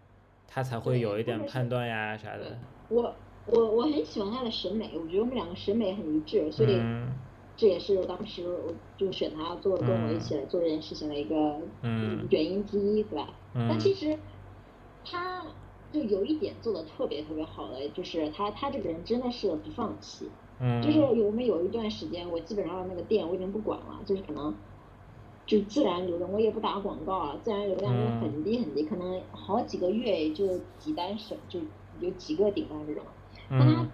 [0.46, 2.58] 他才会有一点判断呀啥的。
[2.88, 3.14] 我。
[3.48, 6.80] 我我很喜欢他的审美，我觉得我们两个审美很一致，所以
[7.56, 11.58] 这也是当时我就选他做跟我一起来做这件事情的一个
[12.28, 13.30] 原因之一，对吧？
[13.54, 14.18] 但其实
[15.04, 15.46] 他
[15.92, 20.28] 就有一点做的特别特别好的，就是他他这个人真的是不放弃，
[20.82, 24.52] 就是有我们有一段时间，我基本上那个店我已经不管了，就是可能
[25.46, 31.60] 就自然流量，我也不打广告啊，自然流量就很低很低，可能好几个月也就几单省就
[32.00, 33.02] 有几个顶单这种。
[33.50, 33.86] 但他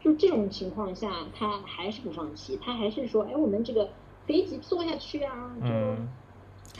[0.00, 3.88] 就这种情况下，他还是不放弃，他还是说，哎，我们这个
[4.26, 5.68] 可以一起做下去啊，就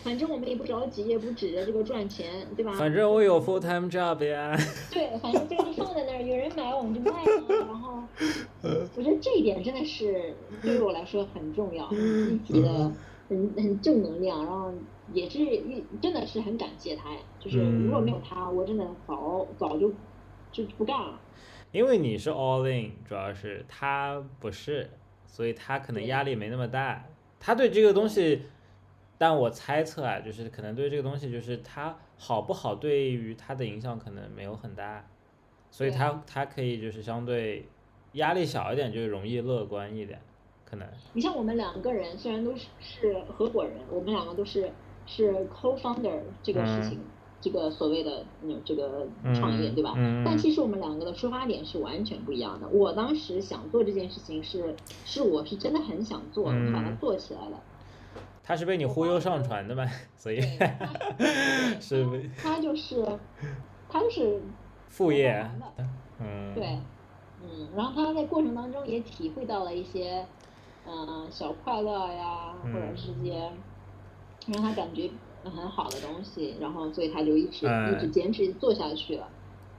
[0.02, 2.72] 反正我们也不着急，也不指着这个赚钱，对吧？
[2.72, 4.56] 反正我有 full time job 呀。
[4.90, 7.24] 对，反正这个就放在那儿，有人买我们就卖啊。
[7.48, 8.02] 然后，
[8.96, 12.90] 我觉得这一点真的是对于我来说很重要，积极 的，
[13.28, 14.72] 很很正能量，然后
[15.12, 17.18] 也是一真的是很感谢他呀。
[17.38, 19.92] 就是如果没有他，我真的早早就
[20.50, 21.20] 就不干了。
[21.72, 24.90] 因为你是 all in，主要是他不是，
[25.26, 27.02] 所以他可能压力没那么大。
[27.40, 28.42] 他对这个东西，
[29.16, 35.04] 但我猜测啊，就是可能对这个东西，就是他好不好，对于他的影响可能没有很大，
[35.70, 37.66] 所以他他可以就是相对
[38.12, 40.20] 压力小一点，就容易乐观一点，
[40.66, 40.86] 可能。
[41.14, 44.70] 你像我们两个人，虽然都是是合伙人，我们两个都是
[45.06, 47.00] 是 co-founder 这个事情。
[47.42, 49.92] 这个所谓的嗯，这个创业对吧？
[50.24, 52.68] 但其实我们两个的出发点是完全不一样的。
[52.68, 54.74] 我当时想做这件事情是，
[55.04, 57.60] 是我是真的很想做，把它做起来了。
[58.44, 59.84] 他是被你忽悠上船的嘛？
[60.16, 60.40] 所以
[61.80, 63.04] 是他就是，
[63.88, 64.40] 他就是
[64.88, 65.44] 副业。
[66.20, 66.54] 嗯。
[66.54, 66.78] 对，
[67.42, 70.24] 嗯，然后他在过程当中也体会到了一些
[70.86, 73.50] 嗯小快乐呀，或者是些
[74.46, 75.10] 让他感觉。
[75.50, 79.28] 很好的东西，然后所以他就一直一直坚持做下去了。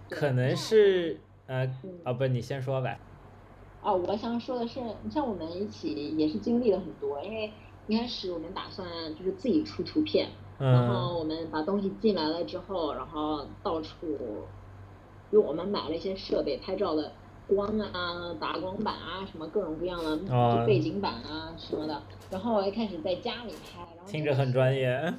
[0.09, 1.65] 可能是呃
[2.03, 2.99] 啊不，你先说呗。
[3.81, 7.51] 哦，我想说的是，你像我们一起也是经历了很多，因为
[7.87, 14.07] 一开始我们打算就是自己出图片，然后我们把东西进来了之后，然后到处，
[15.31, 17.11] 因为我们买了一些设备，拍照的
[17.47, 25.13] 光啊、打光板啊，什么各种各样的背景板啊什么的，然后我一开始在家里拍，然后听着很专业。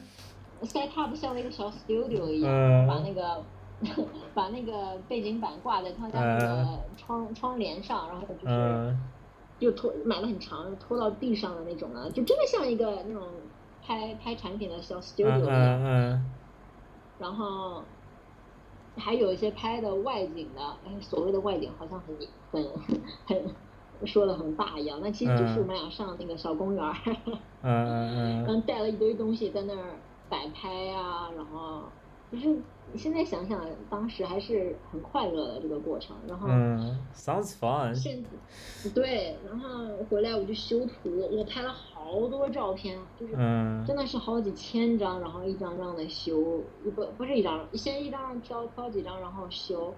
[0.63, 3.43] Set up 像一个小 studio 一样，把那个
[4.35, 8.97] 把那个背景板挂在他家那个窗窗帘上，然后就是
[9.59, 13.23] 就拖买了很长，拖到地上的那种啊，就真的像一个那种
[13.83, 15.81] 拍拍产品的小 studio 一样。
[17.19, 17.83] 然后
[18.97, 22.17] 还有一些拍的外景的，所谓的外景好像很
[22.51, 22.65] 很
[23.27, 26.85] 很说的很大一样，那其实就是我们俩上那个小公园，
[27.15, 27.87] 嗯嗯
[28.17, 28.45] 嗯。
[28.47, 29.97] 然后带了一堆东西在那儿。
[30.29, 31.85] 摆拍啊，然后
[32.33, 32.49] 就是
[32.93, 36.17] 你现在想想，当时还是很快乐的这个过程。
[36.27, 37.95] 然后嗯，sounds fun。
[37.95, 38.25] 现
[38.95, 43.33] 对，然后回来我就修图，我拍了好多照片，就是
[43.87, 46.63] 真的是好几千张，然后一张张的修，
[46.95, 49.95] 不不是一张，先一张张挑挑几张，然后修，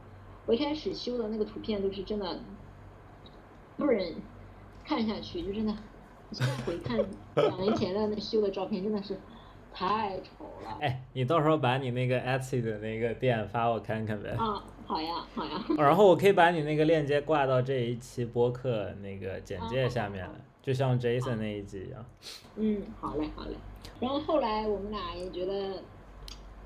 [0.46, 2.38] 我一开始修的那个图片都是真的，
[3.76, 4.14] 不忍
[4.84, 5.74] 看下去，就真的，
[6.32, 6.98] 现在回看
[7.34, 9.18] 两年前的那修的照片，真的是
[9.76, 10.78] 太丑了。
[10.80, 14.30] 哎，你到时候把你那个 Etsy 的那个店发我看看呗。
[14.30, 15.64] 啊，好呀，好呀。
[15.76, 22.04] 然后我可以把你那个链接挂到这一期播客那个简介下面了，就像 Jason 那一集一样。
[22.56, 23.56] 嗯，好嘞，好嘞。
[24.00, 25.82] 然后后来我们俩也觉得。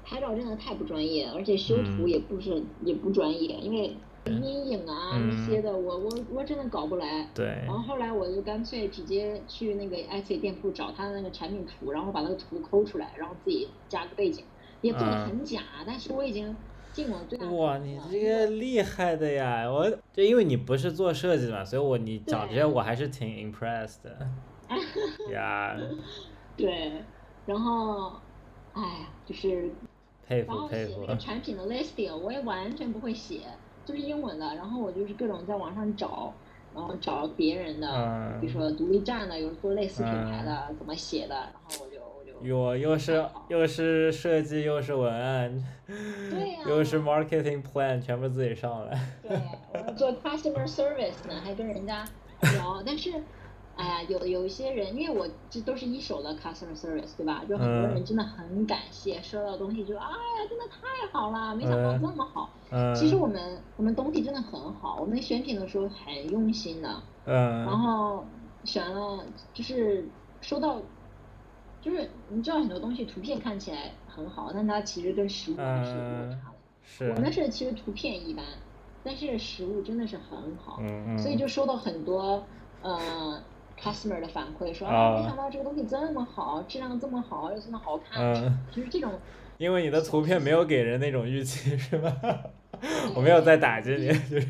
[0.02, 3.94] 拍照真的太不专业，而且修图也不是也不专业，因为
[4.26, 7.28] 阴影啊那些的，我我我真的搞不来。
[7.34, 7.46] 对。
[7.66, 14.44] 然后后来我就干脆直接去那个 Etsy 店铺找他的那个产品图，然后把那个图抠出来，然后自己加个背景，
[14.82, 16.54] 也做的很假，但是我已经
[16.92, 17.46] 尽我最大。
[17.46, 19.70] 哇，你这个厉害的呀！
[19.70, 24.28] 我就因为你不是做设计的嘛，所以我你讲这些我还是挺 impressed 的。
[25.32, 25.76] 呀。
[26.56, 27.02] 对，
[27.46, 28.12] 然后，
[28.74, 29.70] 哎呀，就是。
[30.28, 33.40] 然后写那个产品的 listing，我也完全不会写，
[33.90, 34.54] 就是英文的。
[34.54, 36.32] 然后我就是各种在网上找，
[36.74, 42.46] 然后找别人的，比如说独立站的，有做类似品牌的，怎么写的，然后我就我就。
[42.46, 48.98] 哟，又是又是设计，又是文案，对呀，又是 marketing plan，全部自己上来。
[49.22, 49.36] 对，
[49.86, 52.04] 我做 customer service 呢，还跟人家
[52.40, 53.12] 聊，但是。
[53.80, 57.42] 哎呀，有有一些人，因为我这都是一手的 customer service，对吧？
[57.48, 62.50] 就很多人真的很感谢收到东西，就哎呀，真的太好了，没想到这么好。
[62.70, 62.94] 嗯。
[62.94, 67.02] 其实我们我们东西真的很好，我们选品的时候很用心的。
[67.24, 67.64] 嗯。
[67.64, 68.22] 然后
[68.64, 69.24] 选了，
[69.54, 70.06] 就是
[70.42, 70.78] 收到，
[71.80, 76.56] 就是你知道很多东西图片看起来很好，但它其实跟实物还是有落差的。
[76.82, 77.08] 是。
[77.08, 78.44] 我们是其实图片一般，
[79.02, 80.76] 但是实物真的是很好。
[80.80, 81.18] 嗯嗯。
[81.18, 82.44] 所以就收到很多，
[82.82, 83.40] 嗯。
[83.82, 88.34] Customer 的反馈说啊，没想到这个东西这么好，质量这么好，又这么好看，
[88.70, 89.12] 就是这种。
[89.58, 92.10] 因为你的图片没有给人那种预期，是吧？
[93.14, 94.46] 我没有在打击你，就是。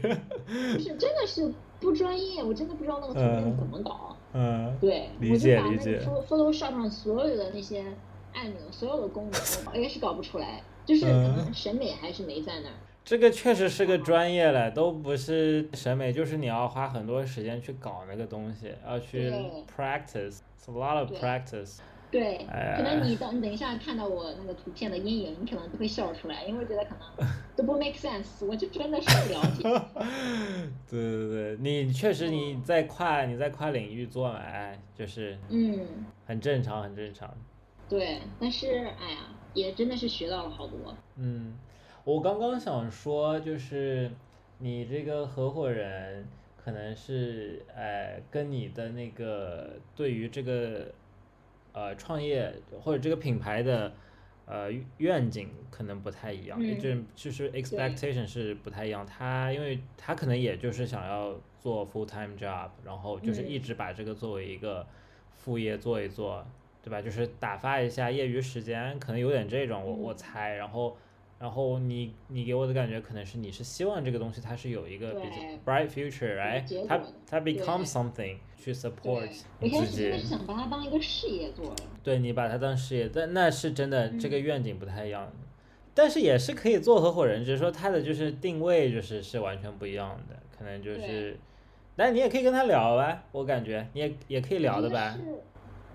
[0.47, 4.16] 不是，真的是不专业，我真的不知道那个图片怎么搞。
[4.33, 4.72] 嗯。
[4.81, 5.97] 对，理解理解。
[5.97, 7.85] 我就把那个 Photoshop 上所有的那些
[8.35, 9.41] 按钮、所有的功能，
[9.72, 12.74] 我 也是搞不出来，就是可能审美还是没在那儿。
[13.11, 19.28] 这个确实是个专业了，都不是审美，就是你要花很多时间去搞那个东西，要去
[19.76, 21.78] practice，a lot of practice。
[22.08, 22.46] 对，
[22.76, 29.62] 可能你 等你等一下看到我那个图片的阴影，你可能都会笑出来，因为觉得可能 都不 make sense，我就真的是不了解。
[30.88, 35.84] 对对对，你确实你在跨你在跨领域做嘛，哎，就是嗯，
[36.26, 37.28] 很正常很正常。
[37.88, 38.68] 对，但是
[39.00, 40.94] 哎呀，也真的是学到了好多。
[41.16, 41.58] 嗯。
[42.11, 44.11] 我刚刚想说，就是
[44.58, 50.92] 你这个合伙人可能是，呃，跟你的那个对于这个，
[51.72, 52.52] 呃，创业
[52.82, 53.92] 或者这个品牌的，
[54.44, 59.06] 呃，愿景可能不太一样，就就是 expectation 是不太一样。
[59.06, 64.84] 他因为他可能也就是想要做 full time job，然后就是一直把这个作为一个
[65.30, 66.44] 副业做一做，
[66.82, 67.00] 对吧？
[67.00, 70.96] 就是打发一下业余时间，可能有点这种，我我猜，然后。
[71.41, 80.05] 然后你你给我的感觉可能是你是希望这个东西它是有一个比较 bright future，哎，它它 become something 去 support 自己。
[80.11, 81.74] 我真的是想把它当一个事业做。
[82.03, 85.32] 对你把它当事业，但那是真的这个愿景不太一样，
[85.95, 91.38] 但是也是可以做合伙人，只是说他的就是定位就是是完全不一样的，可能就是，
[91.97, 95.18] 但你也可以跟他聊吧，我感觉你也也可以聊的吧。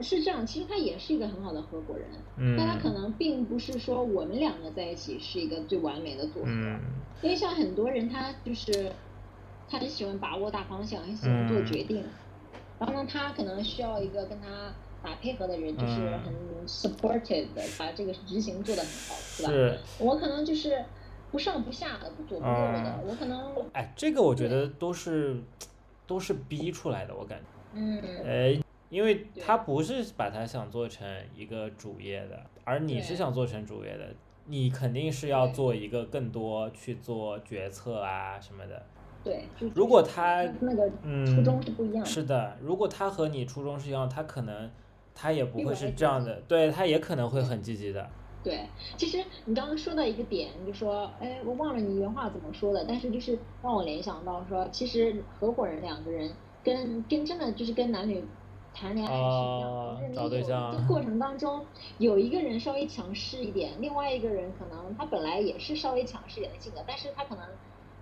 [0.02, 2.06] 是这样，其实他也是一个很好的合伙人，
[2.38, 2.56] 嗯。
[2.58, 6.50] 但他可能并不是说我们两个在一起是一个最完美的组合，
[7.22, 8.91] 因为像很多人他就是
[9.70, 12.04] 他很喜欢把握大方向，很喜欢做决定，
[12.78, 15.93] 然后呢，他可能需要一个跟他打配合的人，就是
[16.26, 16.34] 很
[16.68, 19.78] supportive 的，把这个执行做得很好，是吧？
[20.00, 20.84] 我可能就是
[21.32, 23.54] 不上不下的，不左不右的，我可能。
[23.72, 25.38] 哎，这个我觉得都是
[26.06, 28.64] 都是逼出来的，我感觉，嗯，哎。
[28.90, 34.08] 因为他不是把它想做成一个主业的，而你是想做成主业的，
[34.46, 38.86] 你肯定是要做一个更多去做决策啊什么的。
[39.24, 40.88] 对，如果他那个
[41.26, 42.06] 初衷是不一样。
[42.06, 44.70] 是的，如果他和你初衷是一样，他可能
[45.16, 48.08] 他也不会是这样的，对他也可能会很积极的。
[48.44, 56.32] 对，其实你刚刚说到一个点，就说，哎，我忘了你原话怎么说的，但是就是让我联想到说，其实合伙人两个人
[56.64, 58.24] 跟跟真的就是跟男女。
[58.76, 61.66] 谈恋爱是一样，就是你有这过程当中
[61.98, 67.46] 有一个人稍微强势一点，另外一个人可能他本来也是稍微强势一点的性格，但是他可能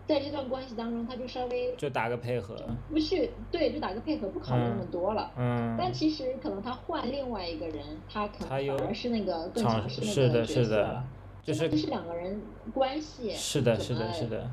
[0.07, 2.57] 在这段关系当中他就稍微就打个配合，
[2.89, 5.31] 不去对，就打个配合，不考虑那么多了。
[5.37, 5.75] 嗯。
[5.77, 10.03] 但其实可能他换另外一个人，他可能反而是那个更势强那个角色。
[10.03, 11.03] 是的，是的，
[11.43, 11.69] 就是。
[11.69, 12.41] 这是两个人
[12.73, 13.29] 关系。
[13.31, 14.49] 是的，是的，是的。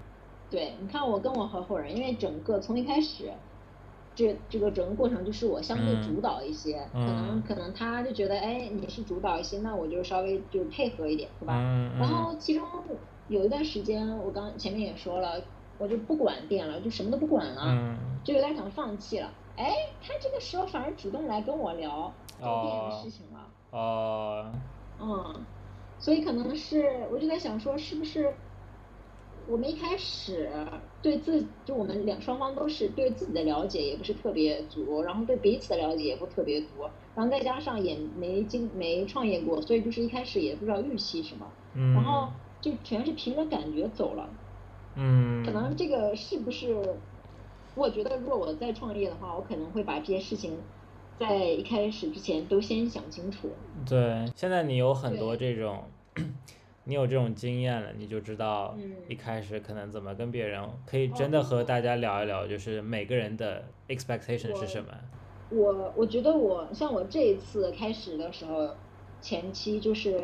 [0.50, 3.32] 对，你看我跟我合伙人，因为整个从一开始，
[4.20, 11.54] 这这个整个过程就是我相对主导一些，可能可能他就觉得，哎，你是主导一些，那我就稍微就配合一点，是吧？
[11.98, 12.62] 然后其中
[13.28, 15.42] 有一段时间，我刚前面也说了，
[15.78, 19.32] 我就不管店了，就什么都不管了，就有点想放弃了。
[19.56, 23.46] 哎，他这个时候反而主动来跟我聊做店的事情了。
[23.70, 24.52] 哦。
[25.00, 25.34] 嗯，
[25.98, 28.34] 所以可能是我就在想说，是不是？
[29.50, 30.48] 我们一开始
[31.02, 36.68] 对自就我们两双方都是对自己的了解也不是特别足，然后对彼此的了解也不特别足，
[37.16, 42.28] 然后再加上也没经没创业过，所以就是一开始也不知道预期什么，嗯然后
[42.60, 44.28] 就全是凭着感觉走了。
[44.94, 45.44] 嗯。
[45.44, 46.96] 可能这个是不是？
[47.76, 50.58] 我觉得如果我再创业的话，我可能会把这些事情
[51.18, 53.48] 在一开始之前都先想清楚。
[53.88, 55.84] 对，现在你有很多这种。
[56.90, 58.76] 你有这种经验了，你就知道
[59.06, 64.88] 一开始可能怎么跟别人可以真的和大家聊一聊，就是每个人的 expectation 是什么。
[65.50, 68.70] 我我觉得我像我这一次开始的时候，
[69.20, 70.20] 前期就是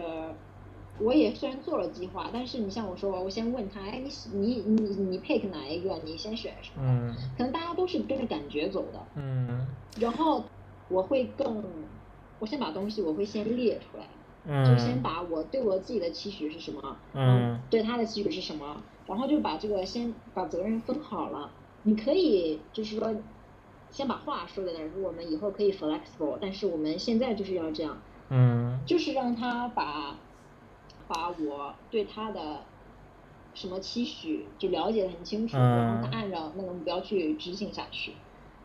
[0.99, 4.03] 我也虽然做了计划，但是你像我说，我先问他，哎，
[4.33, 5.97] 你你你你 pick 哪一个？
[6.03, 6.83] 你先选什么？
[6.85, 7.15] 嗯。
[7.39, 8.99] 可能大家都是跟着感觉走的。
[9.15, 9.65] 嗯。
[10.01, 10.43] 然后
[10.89, 11.63] 我会更，
[12.41, 14.05] 我先把东西我会先列出来。
[14.47, 21.51] 就先把我对我自己的期许是什么，嗯，对他的期许是什么，然后就把这个先把责任分好了。
[21.83, 23.15] 你可以就是说，
[23.91, 27.99] 先把话说在那儿，说我们以后可以 flexible，但是我们现在就是要这样，
[28.31, 30.17] 嗯，就是让他把
[31.09, 32.61] 把我对他的
[33.55, 38.13] 什么期许就了解的很清楚，然后他按照那个目标去执行下去。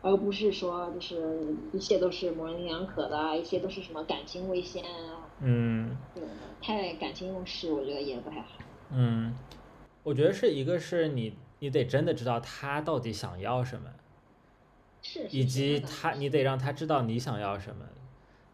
[0.02, 5.30] 而不是说就是一切都是模棱两可的，一切都是什么感情为先啊。
[5.40, 5.96] 嗯。
[6.14, 6.22] 对，
[6.60, 8.58] 太感情用事，我觉得也不太好。
[8.90, 9.34] 嗯，
[10.02, 13.90] 我觉得是一个是你，你得真的知道他到底想要什么，
[15.00, 17.86] 是，以及他，你得让他知道你想要什么，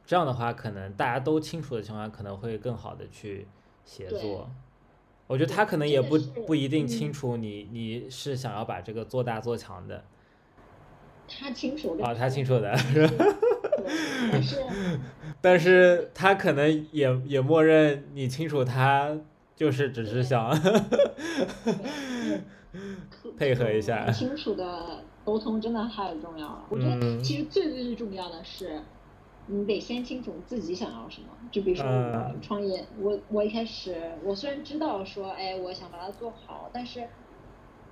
[0.07, 3.49] 这样的话，可能大家都清楚的情况下，可能会更好的去
[3.84, 4.51] 协作。
[5.26, 10.05] 我觉得他可能也不不一定清楚你你是想要把这个做大做强的。
[11.29, 12.74] 他清楚的啊，他清楚的，
[14.33, 14.57] 但是，
[15.41, 19.16] 但是他可能也也默认你清楚，他
[19.55, 20.51] 就是只是想
[23.37, 24.11] 配合一下。
[24.11, 28.81] 清楚的沟通真的太重要了，我觉得其实最最最重要的是，
[29.47, 31.29] 你得先清楚自己想要什么。
[31.51, 37.07] 就比如说我创业，我我一开始我虽然知道说，哎，我想把它做好，但是。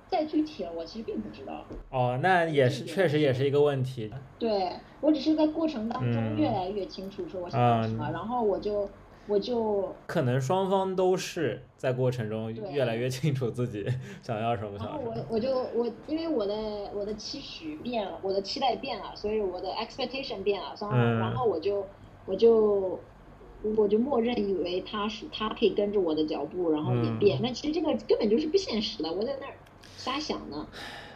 [0.09, 1.65] 再具体了，我其实并不知道。
[1.89, 4.11] 哦，那也是，确实也是一个问题。
[4.39, 8.89] 对，我只是在过程当中越来越清楚说我想要什么，然后我就
[9.27, 13.85] 我就可能双方都是在过程中越来越清楚自己
[14.23, 14.77] 想要什么。
[14.77, 16.55] 然后我我就我因为我的
[16.95, 21.85] 我的期许变了，我的期待变了，所以我的 expectation 变了，然后然后我就
[22.25, 22.97] 我就
[23.75, 27.39] 我就默认以为他是他可以跟着我的脚步，然后也变。
[27.41, 29.53] 那其实这个根本就是不现实的，我在那儿。
[30.07, 30.65] 瞎想呢，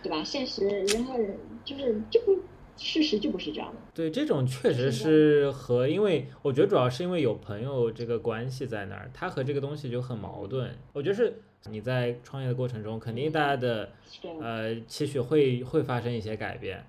[0.03, 0.21] 对吧？
[0.21, 2.37] 现实人和人就是就不，
[2.75, 3.79] 事实就不是这样的。
[3.93, 10.69] 对，这种确实是和，因为我觉得主要是因为有朋友这个关系在那儿，他和这个东西就很矛盾。
[10.91, 13.89] 我觉得是你在创业的过程中，肯定大家的
[14.41, 16.85] 呃期许会会发生一些改变，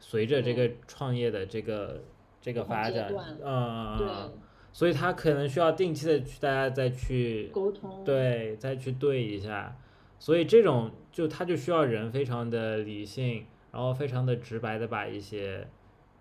[0.00, 2.02] 随着这个创业的这个
[2.42, 4.32] 这个发展，嗯嗯，
[4.72, 9.76] 所以他可能需要定期的去大家再去沟通，对，再去对一下。
[10.24, 15.68] 所以这种就他就需要人非常的理性，然后非常的直白的把一些，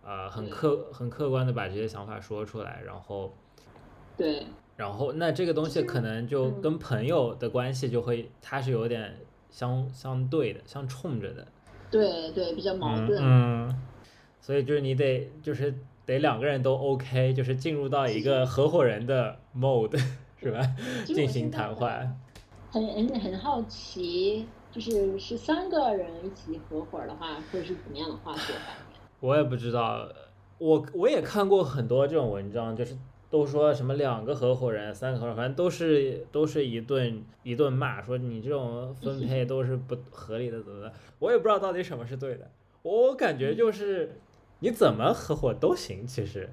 [0.04, 3.34] 呃，很客很客观的把这些想法说出来，然后，
[4.18, 4.46] 对，
[4.76, 9.16] 然后那这个东西可能就跟朋友的关系就会，它是有点
[9.50, 11.48] 相相对的，相冲着的，
[11.90, 13.74] 对对，比较矛盾，嗯，
[14.42, 15.74] 所以就是你得就是
[16.06, 19.98] 得两个人都 OK，就是进入到一个合伙人的 mode
[20.36, 20.60] 是吧？
[21.06, 22.06] 进行谈话。
[22.74, 29.00] 很很很好奇，就是是三个人一起合伙的话，会是怎么样的化学反应？
[29.22, 30.10] 我也不知道，
[30.58, 32.98] 我我也看过很多这种文章，就是
[33.30, 40.92] 都说什么两个合伙人、三个合伙人，反正都是都是一顿一顿骂，说你这种分配都是不合理的，怎么的？
[41.20, 42.50] 我也不知道到底什么是对的，
[42.82, 44.20] 我感觉就是
[44.62, 46.50] 你怎么合伙都行，其实。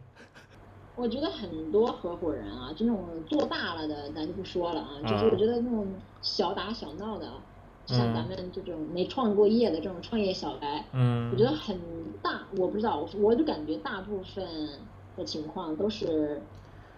[1.01, 5.87] 我觉得很多合伙人啊，就那种做大了的咱就不说了啊，就是我觉得那种
[6.21, 7.27] 小打小闹的，
[7.87, 11.81] 像咱们这种没创过业的这种创业小白，嗯，我觉得很
[12.21, 14.45] 大，我不知道，我就感觉大部分
[15.17, 16.43] 的情况都是，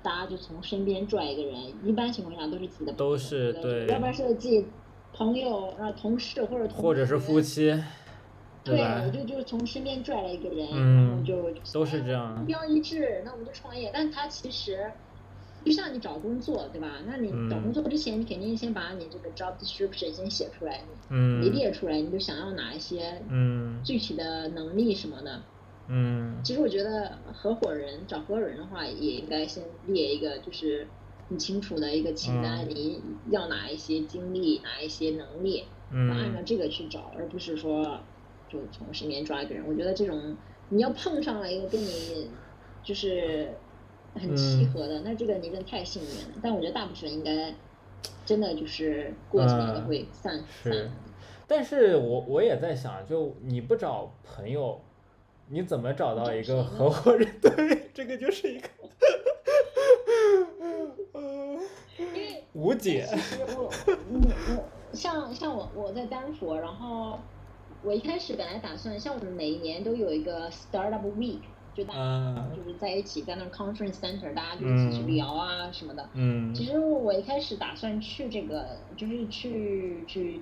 [0.02, 4.66] 大家就从身边拽一个人，一般情况下都是自己的，都是对，要不然是自己
[5.14, 7.72] 朋友啊、同事或者同或者是夫妻，
[8.64, 9.10] 对，我？
[9.10, 13.90] 就就从身边拽了一个人，嗯然后就都是这样目标一致，那我们就创业。
[13.92, 14.92] 但他其实
[15.64, 16.98] 就像你找工作，对吧？
[17.06, 25.42] 那你嗯找工作之前，你肯定先把你这个 job description 先写出来，你嗯列出来，你就想要哪一些嗯具体的能力什么的。
[25.88, 30.86] 嗯其实我觉得合伙人找合伙人的话，也应该先列一个就是
[31.28, 33.00] 很清楚的一个清单，嗯你
[33.30, 38.00] 要哪一些经历，哪一些能力，然后按照嗯这个去找，而不是说
[38.52, 39.64] 就从身边抓一个人。
[39.66, 40.36] 我觉得这种
[40.68, 42.30] 你要碰上了一个跟你
[42.82, 43.48] 就是
[44.14, 46.38] 很契嗯合的，那这个你真的太幸运了。
[46.42, 47.54] 但我觉得大部分人应该
[48.26, 50.90] 真的就是过几年就嗯会散是散。
[51.46, 54.80] 但是我我也在想，就你不找朋友，
[55.48, 57.28] 你怎么找到一个合伙人？
[57.40, 58.68] 对，这个就是一个
[61.98, 63.06] 因为无解。
[63.08, 64.20] 其实我，我
[64.56, 67.18] 我像像我我在丹佛，然后
[67.82, 71.40] 我一开始本来打算，像我们每一年都有一个 startup week，
[71.74, 76.08] 就大家嗯就是在一起在那 conference center，大家就一起去聊啊什么的。
[76.14, 80.40] 嗯其实我一开始打算去这个，就是去去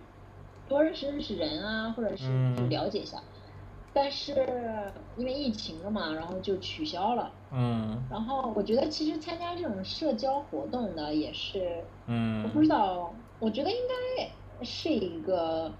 [0.68, 3.18] 多认识认识人啊，或者是嗯去了解一下。
[3.92, 4.46] 但是
[5.16, 7.32] 因为疫情了嘛，然后就取消了。
[7.52, 15.72] 嗯然后我觉得其实参加这种社交活动呢，也是嗯我不嗯知道，我觉得应该是一个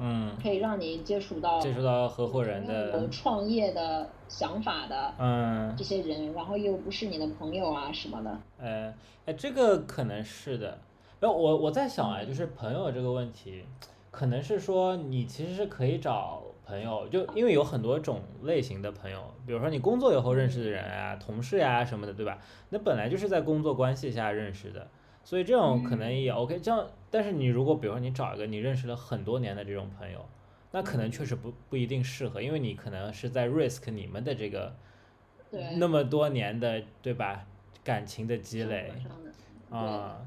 [0.00, 8.38] 嗯，可以让你接触到接触到合伙人有的，创业的想法的嗯这些人，然后又不是你的朋友啊什么的。
[8.58, 8.94] 呃，
[9.26, 10.78] 哎，这个可能是的。
[11.20, 13.64] 然后我我在想啊，就是朋友这个问题，
[14.10, 22.38] 可能是说你其实是可以找朋友，就因为有很多种类型的朋友，比如说你工作以后认识的人啊、同事呀、什么的，对吧？
[22.68, 24.86] 那本来就是在工作关系下认识的，
[25.28, 26.58] 所以这种可能也 OK。
[26.58, 30.24] 这样，但是你如果比如说你找一个你认识了很多年的这种朋友，
[30.72, 34.74] 那可能确实不不一定适合，因为你可能是在 risk 你们的这个
[35.50, 37.46] 对，那么多年的对吧
[37.84, 38.90] 感情的积累。
[39.68, 40.26] 啊、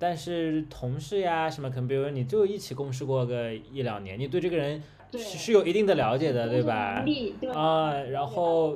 [0.00, 7.04] 但是同事呀什么，可能比如说你就一起共事过个一两年，你对这个人是是有一定的了解的，对吧
[7.54, 8.74] 啊然后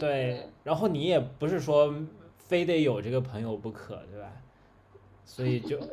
[0.00, 1.94] 对，然后你也不是说
[2.36, 4.41] 非得有这个朋友不可，对吧？
[5.34, 5.86] 所以就这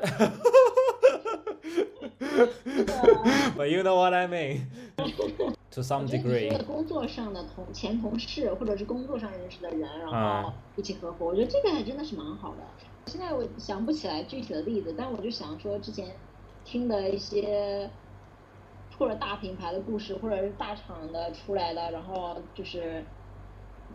[2.84, 2.92] 个
[3.56, 4.66] ，But you know what I mean?
[5.72, 12.58] To 我 some degree，是工作上的同前同事，或者是工作上认识的人，然啊后一起合伙，我觉得这个还真的是蛮好的。
[13.06, 16.14] 现在我想不起来具体的例子，但我就想说之前
[16.66, 17.90] 听的一些
[18.98, 23.06] 或者大品牌的故事，或者是大厂的出来的，然后就是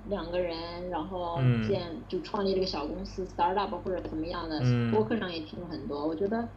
[0.08, 1.62] 两个人，然后嗯。
[1.62, 4.90] 建、就创立这个小公司 startup 或者怎么样的，嗯。
[4.90, 6.48] 播客上也听了很多，我觉得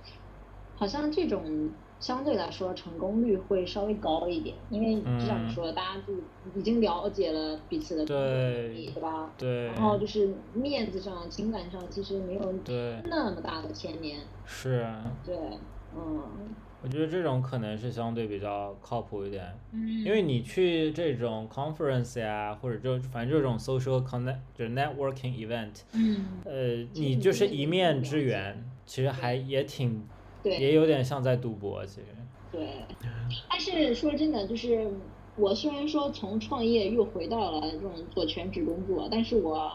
[0.76, 5.48] 好像这种相对来说成功率会稍微高一点，因为就像嗯。
[5.48, 6.14] 你说的，大家就
[6.54, 9.34] 已经了解了彼此的能力，对对吧？
[9.38, 12.54] 对然后就是面子上、情感上其实没有
[13.06, 15.36] 那么大的牵连，是啊，对，
[15.96, 16.56] 嗯
[16.88, 19.44] 我觉得这种可能是相对比较靠谱一点。
[19.74, 30.02] 嗯，因为你去这种 conference 呀，或者就反正这种 social connect 就是 networking event，嗯，呃，你就是一面之缘，其实还也挺，
[30.42, 32.08] 对也有点像在赌博，其实。
[32.54, 32.70] 对。
[33.50, 34.90] 但是说真的，就是
[35.36, 39.70] 我虽然说从创业又回到了这种做全职工作，但是我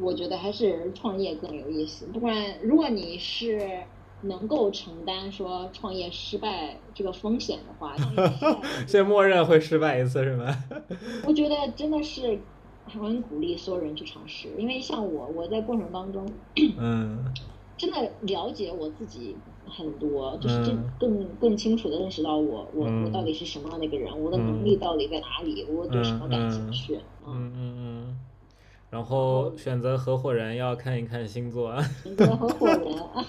[0.00, 2.06] 我觉得还是创业更有意思。
[2.06, 3.82] 不管如果你是
[4.22, 7.94] 能够承担说创业失败这个风险的话，
[8.86, 10.46] 先 默认会失败一次是吗？
[11.26, 12.38] 我觉得真的是
[12.86, 16.26] 很鼓励所有人去尝试，因为像我，我在过程当中
[16.78, 17.24] 嗯
[17.76, 28.20] 真的了解我自己很多，就是真嗯更更清楚的认识到我我我嗯到底是什么样的一个人，我的能力到底在哪里，我对什么感兴趣，嗯，嗯嗯嗯，
[28.90, 31.78] 然后选择合伙人要看一看星座。
[32.02, 33.24] 选择合伙人啊，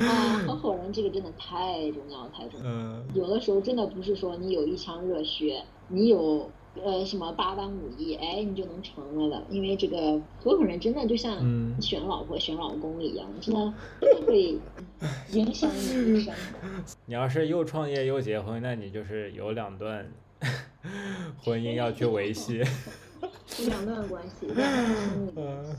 [0.00, 6.50] 啊，合伙人这个真的太重要太重要有的时候真的不是说你有一腔热血，你有
[6.82, 9.44] 呃什么八般武艺，哎，你就能成了的。
[9.50, 14.58] 因为这个合伙人真的就像嗯选老婆、选老公一样，真的真的会
[15.32, 16.34] 影响你一生。
[17.06, 20.10] 你要是又创业又结婚，那你就是有两段
[21.42, 22.64] 婚姻要去维系。
[23.46, 24.86] 是两段关系，两段
[25.34, 25.72] 关系。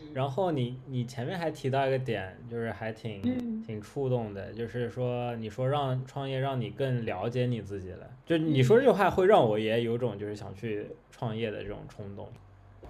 [0.00, 12.26] 嗯，然后你你前面还提到一个点，就是还挺、嗯挺触动的，就是说你说让创业让你更了解你自己了，就你说这句话会让我也有种就是想去创业的这种冲动。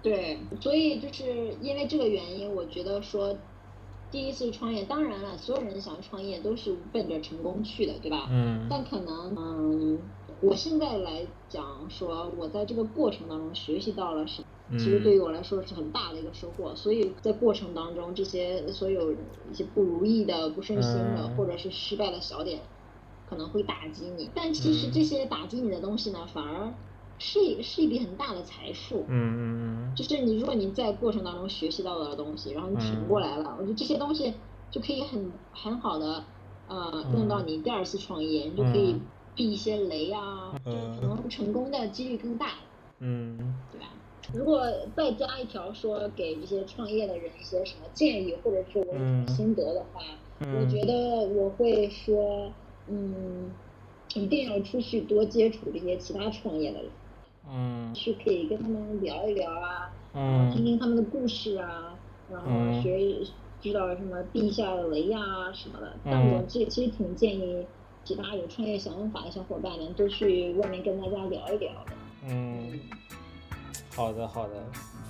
[0.01, 3.35] 对，所以就是因为这个原因，我觉得说，
[4.09, 8.29] 第一次创业，当然了，所有人想创业都是奔着成功去的，对吧？
[8.31, 8.65] 嗯。
[8.69, 9.99] 但可能，嗯，
[10.41, 16.73] 我现在来讲说，我在这个过程当中学习到了什么，其实对于我来说是很大的一个收获。
[16.75, 22.61] 所以在过程当中，这些所有一些不如意的、不顺心的，或者是失败的小点，
[23.29, 24.29] 可能会打击你。
[24.33, 26.73] 但其实这些打击你的东西呢，反而。
[27.21, 34.33] 是一是一笔很大的财富，嗯嗯嗯，就是你如果你在过程当中学习到了东西，然后你挺过来了，我觉得这些东西
[34.71, 36.23] 就可以很很好的
[36.69, 38.95] 呃用到你第二次创业，你就可以
[39.39, 42.55] 避一些雷啊，就可能成功的几率更大，
[42.99, 43.87] 嗯，对吧？
[44.33, 50.01] 如果再加一条说给这些创业的人一些什么建议，或者是我有什么心得的话，
[50.41, 50.93] 我觉得
[51.29, 52.51] 我会说，
[52.87, 53.49] 嗯，
[54.13, 56.91] 一定要出去多接触这些其他创业的人。
[57.49, 61.97] 嗯，去可以跟他们聊一聊啊，嗯，听听他们的故事啊，
[62.29, 62.99] 然后学
[63.61, 65.93] 知道什么避一下的雷啊什么的。
[66.03, 67.65] 但我这其实挺建议
[68.09, 71.91] 其他有创业想法的小伙伴们都去外面跟大家聊一聊的。
[72.27, 72.79] 嗯，
[73.95, 74.55] 好的好的，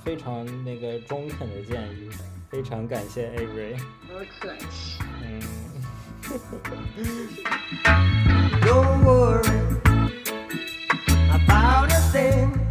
[0.03, 2.09] 非常那个中肯的建议，
[2.49, 3.79] 非常感谢 Avery。
[4.05, 4.99] 不客气。
[5.23, 5.39] 嗯。
[8.67, 9.47] Don't worry
[11.31, 12.68] about a thing.